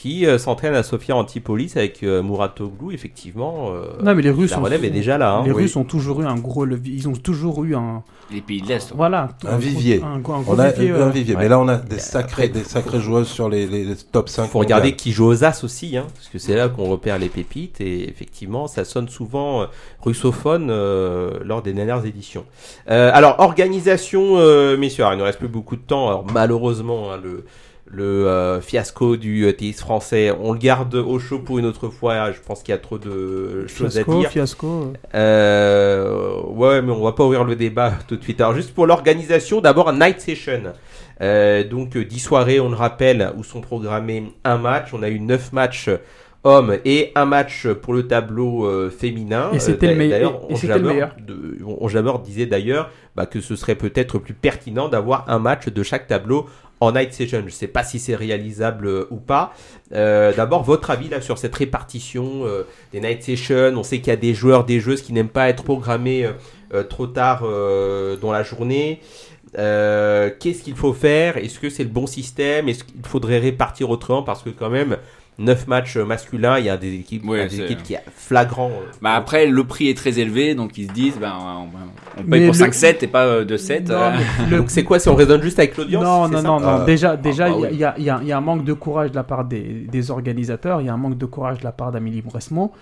[0.00, 3.72] qui euh, s'entraînent à Sofia Antipolis avec euh, Muratoglu, effectivement.
[3.74, 5.32] euh, non, mais les Russes la ont- relève est déjà là.
[5.34, 5.42] hein.
[5.44, 5.64] les oui.
[5.64, 6.94] Russes ont toujours eu un gros levier.
[6.94, 8.02] Ils ont toujours eu un.
[8.32, 8.92] Les pays de l'Est.
[8.96, 9.28] Voilà.
[9.46, 10.00] Un vivier.
[10.02, 11.42] Un, gros- un gros On a vivier, un euh, vivier, ouais.
[11.42, 14.28] mais là on a des sacrés, après, des sacrées joueuses sur les, les- les top
[14.30, 14.44] 5.
[14.44, 17.18] Il faut regarder qui joue aux As aussi, hein, parce que c'est là qu'on repère
[17.18, 19.66] les pépites et effectivement ça sonne souvent
[20.00, 22.44] russophone euh, lors des dernières éditions.
[22.88, 26.08] Euh, alors organisation, euh, messieurs, alors, il ne reste plus beaucoup de temps.
[26.08, 27.44] Alors malheureusement, hein, le
[27.92, 31.88] le euh, fiasco du euh, tennis français, on le garde au chaud pour une autre
[31.88, 32.30] fois.
[32.30, 34.30] Je pense qu'il y a trop de choses à dire.
[34.30, 34.92] fiasco.
[35.14, 38.40] Euh, ouais, mais on va pas ouvrir le débat tout de suite.
[38.40, 40.62] Alors, juste pour l'organisation, d'abord un night session.
[41.20, 44.88] Euh, donc, euh, 10 soirées, on le rappelle, où sont programmés un match.
[44.92, 45.90] On a eu 9 matchs
[46.42, 49.50] hommes et un match pour le tableau euh, féminin.
[49.52, 51.14] Et c'était le meilleur- et- et on c'était le Jammer meilleur.
[51.26, 55.68] de- on Jammer disait d'ailleurs bah, que ce serait peut-être plus pertinent d'avoir un match
[55.68, 56.46] de chaque tableau
[56.80, 57.40] en night session.
[57.40, 59.52] Je ne sais pas si c'est réalisable euh, ou pas.
[59.92, 63.72] Euh, D'abord, votre avis là sur cette répartition euh, des night sessions.
[63.76, 66.32] On sait qu'il y a des joueurs, des joueuses qui n'aiment pas être programmés euh,
[66.72, 69.00] euh, trop tard dans la journée.
[69.54, 71.36] Qu'est-ce qu'il faut faire?
[71.36, 72.68] Est-ce que c'est le bon système?
[72.68, 74.22] Est-ce qu'il faudrait répartir autrement?
[74.22, 74.96] Parce que quand même,
[75.40, 78.68] 9 matchs masculins, il y a des équipes, Ouais, y des équipes qui est flagrant.
[78.70, 82.24] euh, Bah après, le prix est très élevé, donc ils se disent, ben, on, on
[82.26, 83.88] Mais paye pour le- 5-7 et pas euh, 2-7.
[83.88, 84.10] Non, euh.
[84.50, 86.80] le- Donc c'est quoi si on raisonne juste avec l'audience Non, non, non, non.
[86.80, 88.40] Euh, déjà, déjà, ah il bah y, a- il y a- il y a un
[88.42, 89.60] manque de courage de la part des,
[89.90, 90.80] des organisateurs.
[90.80, 92.72] Il y a un manque de courage de la part d'Amélie Mauresmo.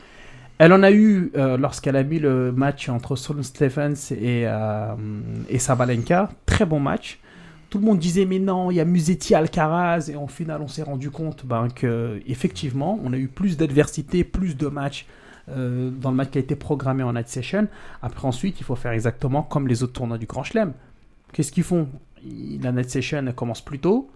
[0.59, 4.87] Elle en a eu euh, lorsqu'elle a mis le match entre Solon Stephens et, euh,
[5.49, 6.31] et Sabalenka.
[6.47, 7.21] Très bon match.
[7.71, 10.69] Tout le monde disait mais non, il y a Musetti Alcaraz et en final on
[10.69, 15.07] s'est rendu compte ben, que effectivement on a eu plus d'adversité, plus de matchs
[15.51, 17.69] euh, dans le match qui a été programmé en night session.
[18.01, 20.73] Après ensuite il faut faire exactement comme les autres tournois du Grand Chelem.
[21.33, 21.89] Qu'est-ce qu'ils font?
[22.63, 24.11] La night session commence plus tôt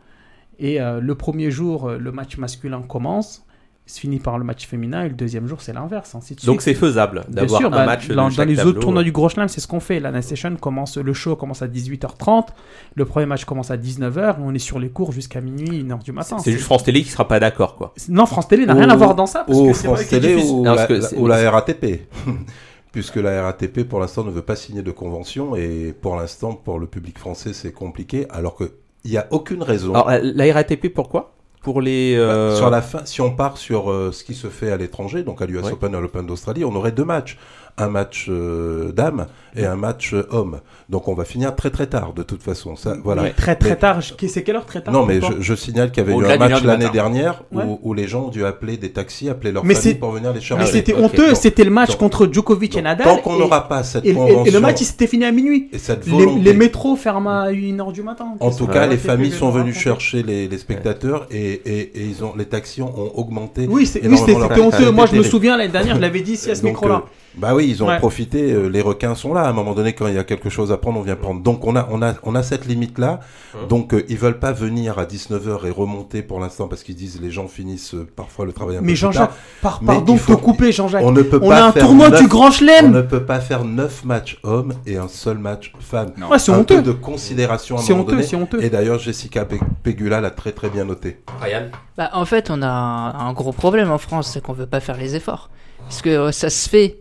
[0.58, 3.44] et euh, le premier jour euh, le match masculin commence,
[3.84, 6.14] se finit par le match féminin et le deuxième jour c'est l'inverse.
[6.14, 8.70] ainsi de Donc c'est faisable d'avoir un bah, match de dans, les tableau.
[8.70, 9.98] autres tournois du Gros Chelem, c'est ce qu'on fait.
[10.00, 12.46] La Night Session commence, le show commence à 18h30,
[12.94, 16.02] le premier match commence à 19h, et on est sur les cours jusqu'à minuit, 1h
[16.04, 16.38] du matin.
[16.38, 17.92] C'est juste France Télé qui sera pas d'accord quoi.
[18.08, 19.44] Non, France Télé n'a rien à voir dans ça.
[19.46, 21.26] Parce Ou que c'est vrai France Télé ou, Non, la, parce que la- c'est- ou
[21.26, 22.06] la RATP.
[22.92, 25.56] Puisque la RATP, pour l'instant, ne veut pas signer de convention.
[25.56, 28.26] Et pour l'instant, pour le public français, c'est compliqué.
[28.28, 28.68] Alors qu'il
[29.06, 29.94] n'y a aucune raison.
[29.94, 31.34] Alors la RATP pourquoi?
[31.62, 34.48] Pour les euh, Bah, Sur la fin, si on part sur euh, ce qui se
[34.48, 35.72] fait à l'étranger, donc à l'US Ouais.
[35.72, 37.38] Open et à l'Open d'Australie, on aurait deux matchs.
[37.78, 40.60] Un match euh, dames et un match euh, hommes.
[40.90, 42.76] Donc on va finir très très tard de toute façon.
[42.76, 43.22] Ça, voilà.
[43.22, 44.00] Mais Très très Mais- tard.
[44.02, 46.36] C'est quelle heure très tard Non, mais je, je signale qu'il y avait eu un
[46.36, 47.64] match l'année dernière où, Ouais.
[47.82, 50.40] où les gens ont dû appeler des taxis, appeler leur Mais pour venir les Mais
[50.44, 50.66] chercher.
[50.66, 51.00] c'était ok.
[51.00, 53.06] honteux, c'était le match donc- contre Djokovic et Nadal.
[53.06, 55.24] tant qu'on et- n'aura pas cette et, et- convention et le match il s'était fini
[55.24, 55.70] à minuit.
[55.72, 56.40] et cette Les, volonté.
[56.40, 58.26] les métros ferment à 1h du matin.
[58.38, 62.44] En tout cas, les familles sont venues chercher les, les spectateurs et, ils ont, les
[62.46, 63.66] taxis ont augmenté.
[63.68, 64.90] Oui, c'était c'était honteux.
[64.90, 67.04] Moi, je me souviens l'année dernière, je l'avais dit ici à ce micro-là.
[67.36, 67.98] Bah oui, ils ont Ouais.
[67.98, 68.52] profité.
[68.52, 69.42] euh, les requins sont là.
[69.42, 71.40] À un moment donné, quand il y a quelque chose à prendre, on vient prendre.
[71.42, 73.20] Donc on a, on a, on a cette limite là.
[73.54, 73.68] Hum.
[73.68, 77.20] Donc euh, ils veulent pas venir à 19h et remonter pour l'instant parce qu'ils disent
[77.20, 79.36] les gens finissent euh, parfois le travail un peu Mais plus Jean-Jacques, tard.
[79.62, 81.02] par, Mais pardon il de faut- te couper, Jean-Jacques.
[81.04, 82.90] On ne peut On pas a un faire tournoi du Grand On Chelem.
[82.90, 86.12] ne peut pas faire 9 matchs hommes et un seul match femmes.
[86.18, 86.28] Non.
[86.28, 86.76] Ouais, c'est un honteux.
[86.76, 88.22] peu de considération à un C'est moment honteux, donné.
[88.26, 88.62] c'est honteux.
[88.62, 91.18] Et d'ailleurs, Jessica Pe- Pegula l'a très très bien noté.
[91.40, 91.62] Ryan
[91.96, 94.80] Bah, en fait, on a un, un gros problème en France, c'est qu'on veut pas
[94.80, 95.50] faire les efforts.
[95.84, 97.00] Parce que euh, ça se fait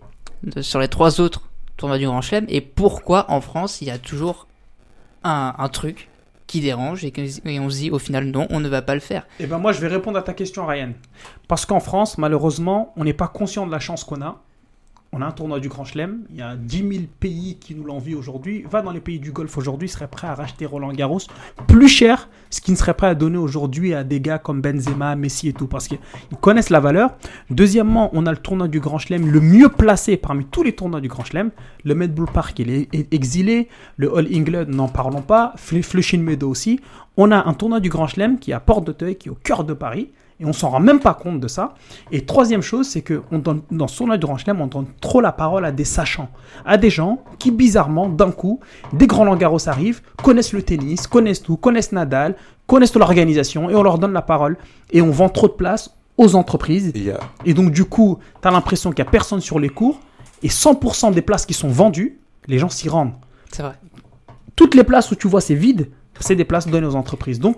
[0.62, 1.42] sur les trois autres
[1.78, 2.46] tournois du Grand Chelem.
[2.50, 4.48] Et pourquoi en France, il y a toujours
[5.24, 6.10] un, truc
[6.48, 7.14] qui dérange et,
[7.46, 9.26] et on se dit au final non, on ne va pas le faire.
[9.40, 10.94] Eh ben moi, je vais répondre à ta question, Ryan.
[11.48, 14.42] Parce qu'en France, malheureusement, on n'est pas conscient de la chance qu'on a.
[15.14, 16.20] On a un tournoi du Grand Chelem.
[16.30, 16.90] Il y a 10 000
[17.20, 18.64] pays qui nous l'envient aujourd'hui.
[18.72, 21.20] Va dans les pays du Golfe aujourd'hui, ils seraient prêts à racheter Roland Garros
[21.68, 25.18] plus cher, ce qu'ils ne seraient prêts à donner aujourd'hui à des gars comme Benzema,
[25.18, 26.00] Messi et tout, parce qu'ils
[26.40, 27.10] connaissent la valeur.
[27.50, 31.02] Deuxièmement, on a le tournoi du Grand Chelem le mieux placé parmi tous les tournois
[31.02, 31.52] du Grand Chelem.
[31.84, 33.68] Le Med Bull Park, il est exilé.
[33.98, 35.54] Le All England, n'en parlons pas.
[35.58, 36.80] Fl- Flushing Meadow aussi.
[37.18, 39.38] On a un tournoi du Grand Chelem qui est à Porte d'Auteuil, qui est au
[39.44, 40.10] cœur de Paris.
[40.42, 41.76] Et on s'en rend même pas compte de ça.
[42.12, 45.22] Et troisième chose, c'est que on donne, dans tournoi du Grand Chelem, on donne trop
[45.22, 46.30] la parole à des sachants,
[46.66, 48.60] à des gens qui, bizarrement, d'un coup,
[48.92, 52.36] des grands Langaros arrivent, connaissent le tennis, connaissent tout, connaissent Nadal,
[52.66, 54.58] connaissent l'organisation, et on leur donne la parole.
[54.90, 56.92] Et on vend trop de place aux entreprises.
[57.46, 60.00] Et donc, du coup, tu as l'impression qu'il n'y a personne sur les cours,
[60.42, 63.14] et 100% des places qui sont vendues, les gens s'y rendent.
[63.52, 63.76] C'est vrai.
[64.56, 67.40] Toutes les places où tu vois c'est vide, c'est des places données aux entreprises.
[67.40, 67.58] Donc,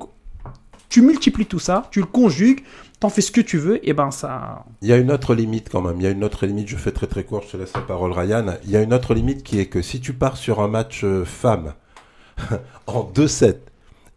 [0.93, 2.61] tu multiplies tout ça, tu le conjugues,
[2.99, 4.63] t'en fais ce que tu veux, et ben ça.
[4.83, 5.99] Il y a une autre limite quand même.
[5.99, 6.67] Il y a une autre limite.
[6.67, 7.41] Je fais très très court.
[7.41, 8.45] Je te laisse la parole, Ryan.
[8.63, 11.03] Il y a une autre limite qui est que si tu pars sur un match
[11.03, 11.73] euh, femme
[12.85, 13.55] en 2-7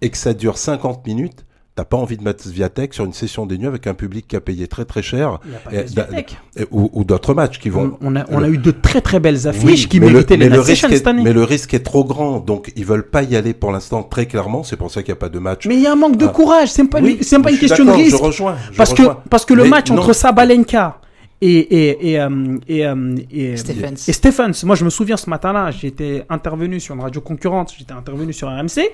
[0.03, 1.46] et que ça dure 50 minutes,
[1.77, 4.35] t'as pas envie de mettre Sviatek sur une session des nuits avec un public qui
[4.35, 5.57] a payé très très cher Il n'y
[6.01, 6.21] a pas
[6.59, 7.97] Et ou, ou d'autres matchs qui vont.
[8.01, 10.13] On, on a, on a eu de très très belles affiches Oui, qui mais le-
[10.15, 11.23] méritaient les le risque est- cette année.
[11.23, 14.25] Mais le risque est trop grand, donc ils veulent pas y aller pour l'instant très
[14.27, 14.63] clairement.
[14.65, 15.67] C'est pour ça qu'il n'y a pas de match.
[15.67, 16.29] Mais il y a un manque de Ah.
[16.29, 18.17] courage, c'est pas, Oui, c'est pas une question de risque.
[18.17, 18.57] Je rejoins.
[18.73, 19.99] je Parce que, parce que le match non.
[19.99, 20.99] entre Sabalenka
[21.43, 24.09] et, et, et, euh, et, euh, et, Stephens.
[24.09, 27.93] et Stephens, moi je me souviens ce matin-là, j'étais intervenu sur une radio concurrente, j'étais
[27.93, 28.89] intervenu sur RMC,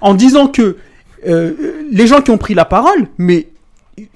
[0.00, 0.76] en disant que
[1.26, 3.48] euh, les gens qui ont pris la parole, mais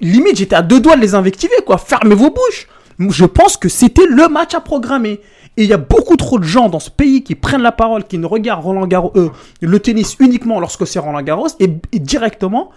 [0.01, 1.77] limite j'étais à deux doigts de les invectiver, quoi.
[1.77, 2.67] Fermez vos bouches.
[2.99, 5.21] Je pense que c'était le match à programmer.
[5.57, 8.05] Et il y a beaucoup trop de gens dans ce pays qui prennent la parole,
[8.05, 9.29] qui ne regardent Roland Garros, euh,
[9.61, 12.71] le tennis uniquement lorsque c'est Roland Garros, et, et directement,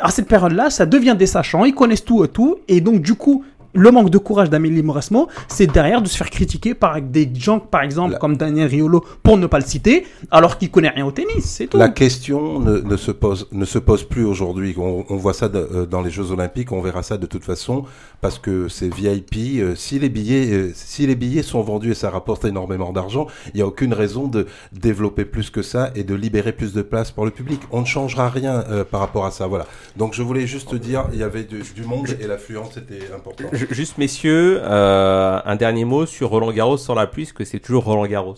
[0.00, 3.14] à cette période-là, ça devient des sachants, ils connaissent tout et tout, et donc du
[3.14, 3.44] coup,
[3.74, 7.58] le manque de courage d'Amélie Mauresmo, c'est derrière de se faire critiquer par des gens,
[7.58, 11.10] par exemple, comme Daniel Riolo, pour ne pas le citer, alors qu'il connaît rien au
[11.10, 11.76] tennis, c'est tout.
[11.76, 14.74] La question ne, ne, se pose ne se pose plus aujourd'hui.
[14.78, 17.44] On, on, voit ça de, euh, dans les Jeux Olympiques, on verra ça de toute
[17.44, 17.84] façon
[18.24, 19.60] parce que c'est VIP.
[19.60, 23.26] Euh, si les billets, euh, si les billets sont vendus et ça rapporte énormément d'argent,
[23.48, 26.80] il n'y a aucune raison de développer plus que ça et de libérer plus de
[26.80, 27.60] place pour le public.
[27.70, 29.46] On ne changera rien euh, par rapport à ça.
[29.46, 29.66] Voilà.
[29.96, 33.52] Donc je voulais juste dire, il y avait du, du monde et l'affluence était importante.
[33.70, 37.60] Juste messieurs, euh, un dernier mot sur Roland Garros sans la pluie, parce que c'est
[37.60, 38.36] toujours Roland Garros.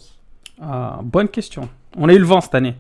[0.61, 1.69] Ah, bonne question.
[1.97, 2.75] On a eu le vent cette année.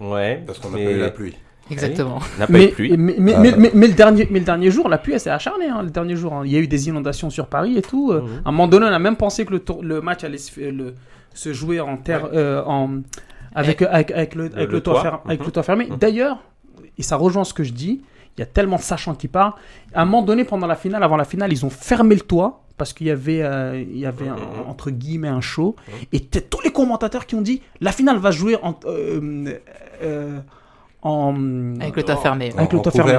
[0.00, 0.42] Ouais.
[0.46, 1.34] Parce qu'on n'a pas eu la pluie.
[1.70, 2.20] Exactement.
[2.36, 2.96] On n'a pas Mais, eu de pluie.
[2.96, 3.40] mais, mais, Ah.
[3.40, 5.66] mais, mais- mais le dernier, mais le dernier jour, la pluie, elle s'est acharnée.
[5.66, 6.42] hein, le dernier jour, hein.
[6.44, 8.12] il y a eu des inondations sur Paris et tout.
[8.12, 8.28] euh, Mhm.
[8.44, 10.52] À un moment donné, on a même pensé que le, tour- le match allait se,
[10.52, 10.94] fait- le-
[11.34, 13.00] se jouer en terre, euh, en,
[13.54, 15.02] avec, avec, avec le, avec le le toit, toit.
[15.02, 15.46] fer- avec Mhm.
[15.46, 15.86] le toit fermé.
[15.90, 15.96] Mhm.
[15.96, 16.38] D'ailleurs,
[16.98, 18.02] et ça rejoint ce que je dis,
[18.36, 19.52] il y a tellement de sachants qui parlent.
[19.94, 22.62] À un moment donné, pendant la finale, avant la finale, ils ont fermé le toit
[22.76, 24.68] parce qu'il y avait, euh, il y avait un- Mhm.
[24.68, 25.76] entre guillemets un show.
[26.12, 29.54] Et t'as tous les commentateurs qui ont dit la finale va se jouer en, euh,
[30.02, 30.38] euh,
[31.02, 32.52] en Avec le toit fermé.
[32.56, 33.12] avec En- le toit fermé.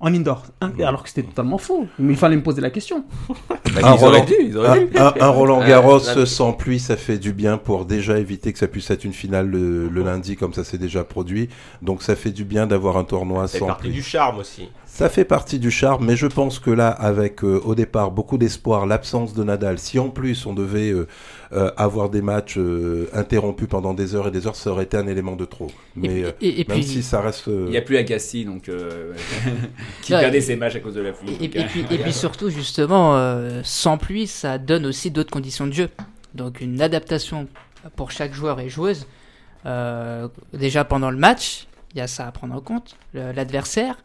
[0.00, 0.42] En indoor.
[0.80, 1.86] Alors que c'était totalement faux.
[1.98, 3.04] Mais il fallait me poser la question.
[3.28, 3.34] Bah,
[3.66, 4.58] Un ils auraient Roland, dû,
[4.98, 8.18] un- un- un Roland Euh, Garros là- sans pluie, ça fait du bien pour déjà
[8.18, 11.48] éviter que ça puisse être une finale le, le lundi comme ça s'est déjà produit.
[11.80, 13.92] Donc ça fait du bien d'avoir un tournoi sans partie pluie.
[13.92, 14.68] du charme aussi.
[14.86, 18.38] Ça fait partie du charme, mais je pense que là, avec euh, au départ beaucoup
[18.38, 21.08] d'espoir, l'absence de Nadal, si en plus on devait euh,
[21.52, 24.96] euh, avoir des matchs euh, interrompus pendant des heures et des heures, ça aurait été
[24.96, 25.70] un élément de trop.
[25.96, 27.46] Mais euh, et- et même puis- si ça reste...
[27.48, 29.12] Il n'y a plus Agassi, donc euh,
[30.02, 30.20] qui Ouais.
[30.20, 31.36] perdait ses matchs à cause de la pluie.
[31.40, 35.30] Et, donc, et puis, et puis surtout, justement, euh, sans pluie, ça donne aussi d'autres
[35.32, 35.88] conditions de jeu.
[36.34, 37.46] Donc une adaptation
[37.96, 39.06] pour chaque joueur et joueuse.
[39.66, 42.96] Euh, déjà pendant le match, il y a ça à prendre en compte.
[43.14, 43.96] L'adversaire,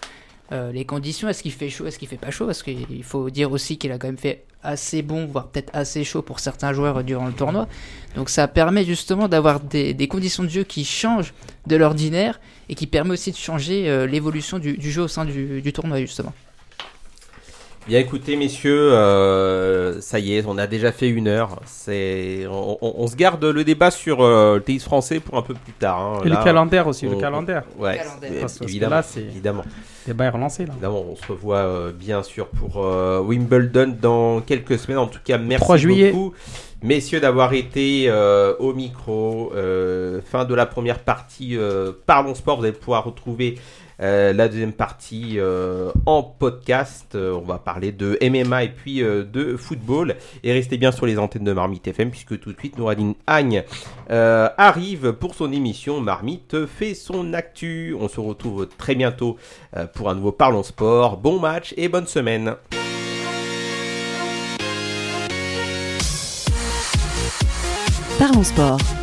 [0.52, 2.46] euh, les conditions, est-ce qu'il fait chaud, est-ce qu'il fait pas chaud?
[2.46, 6.04] Parce qu'il faut dire aussi qu'il a quand même fait assez bon, voire peut-être assez
[6.04, 7.68] chaud pour certains joueurs durant le tournoi.
[8.16, 11.34] Donc ça permet justement d'avoir des, conditions de jeu qui changent
[11.68, 15.72] de l'ordinaire et qui permet aussi de changer euh, l'évolution du, jeu au sein du
[15.74, 16.34] tournoi justement.
[17.90, 21.60] Bien écoutez messieurs, euh, ça y est, on a déjà fait une heure.
[21.66, 25.42] C'est, on, on- on se garde le débat sur euh, le tennis français pour un
[25.42, 26.00] peu plus tard.
[26.00, 26.22] hein.
[26.24, 27.64] Et Là, le calendaire aussi, on- le calendaire.
[27.80, 28.42] Ouais, Calendaire.
[28.42, 29.64] Parce que évidemment, là, c'est- évidemment.
[30.06, 30.74] Débat est relancé là.
[30.74, 35.00] Évidemment, on se revoit euh, bien sûr pour euh, Wimbledon dans quelques semaines.
[35.00, 36.12] En tout cas, merci 3 juillet.
[36.12, 36.34] beaucoup,
[36.84, 39.52] messieurs, d'avoir été euh, au micro.
[39.56, 41.58] Euh, fin de la première partie.
[41.58, 42.58] euh, Parlons sport.
[42.60, 43.58] Vous allez pouvoir retrouver
[44.02, 47.16] euh, la deuxième partie euh, en podcast.
[47.16, 50.16] Euh, on va parler de MMA et puis de football.
[50.44, 53.64] Et restez bien sur les antennes de Marmite FM puisque tout de suite, Nouradine Agne
[54.10, 57.96] arrive pour son émission Marmite fait son actu.
[58.00, 59.38] On se retrouve très bientôt
[59.94, 61.18] pour un nouveau Parlons Sport.
[61.18, 62.56] Bon match et bonne semaine.
[68.20, 68.99] Parlons sport.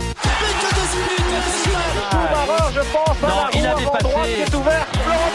[3.99, 4.15] Passé.
[4.15, 4.97] droite qui est ouverte.
[4.97, 5.31] Florent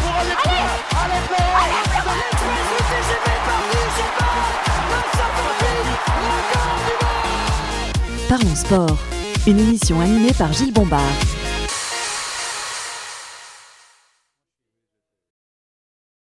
[0.00, 0.68] pour aller plus loin.
[1.02, 1.58] Allez, Florent
[8.28, 8.98] Parlons sport.
[9.46, 11.00] Une émission animée par Gilles Bombard.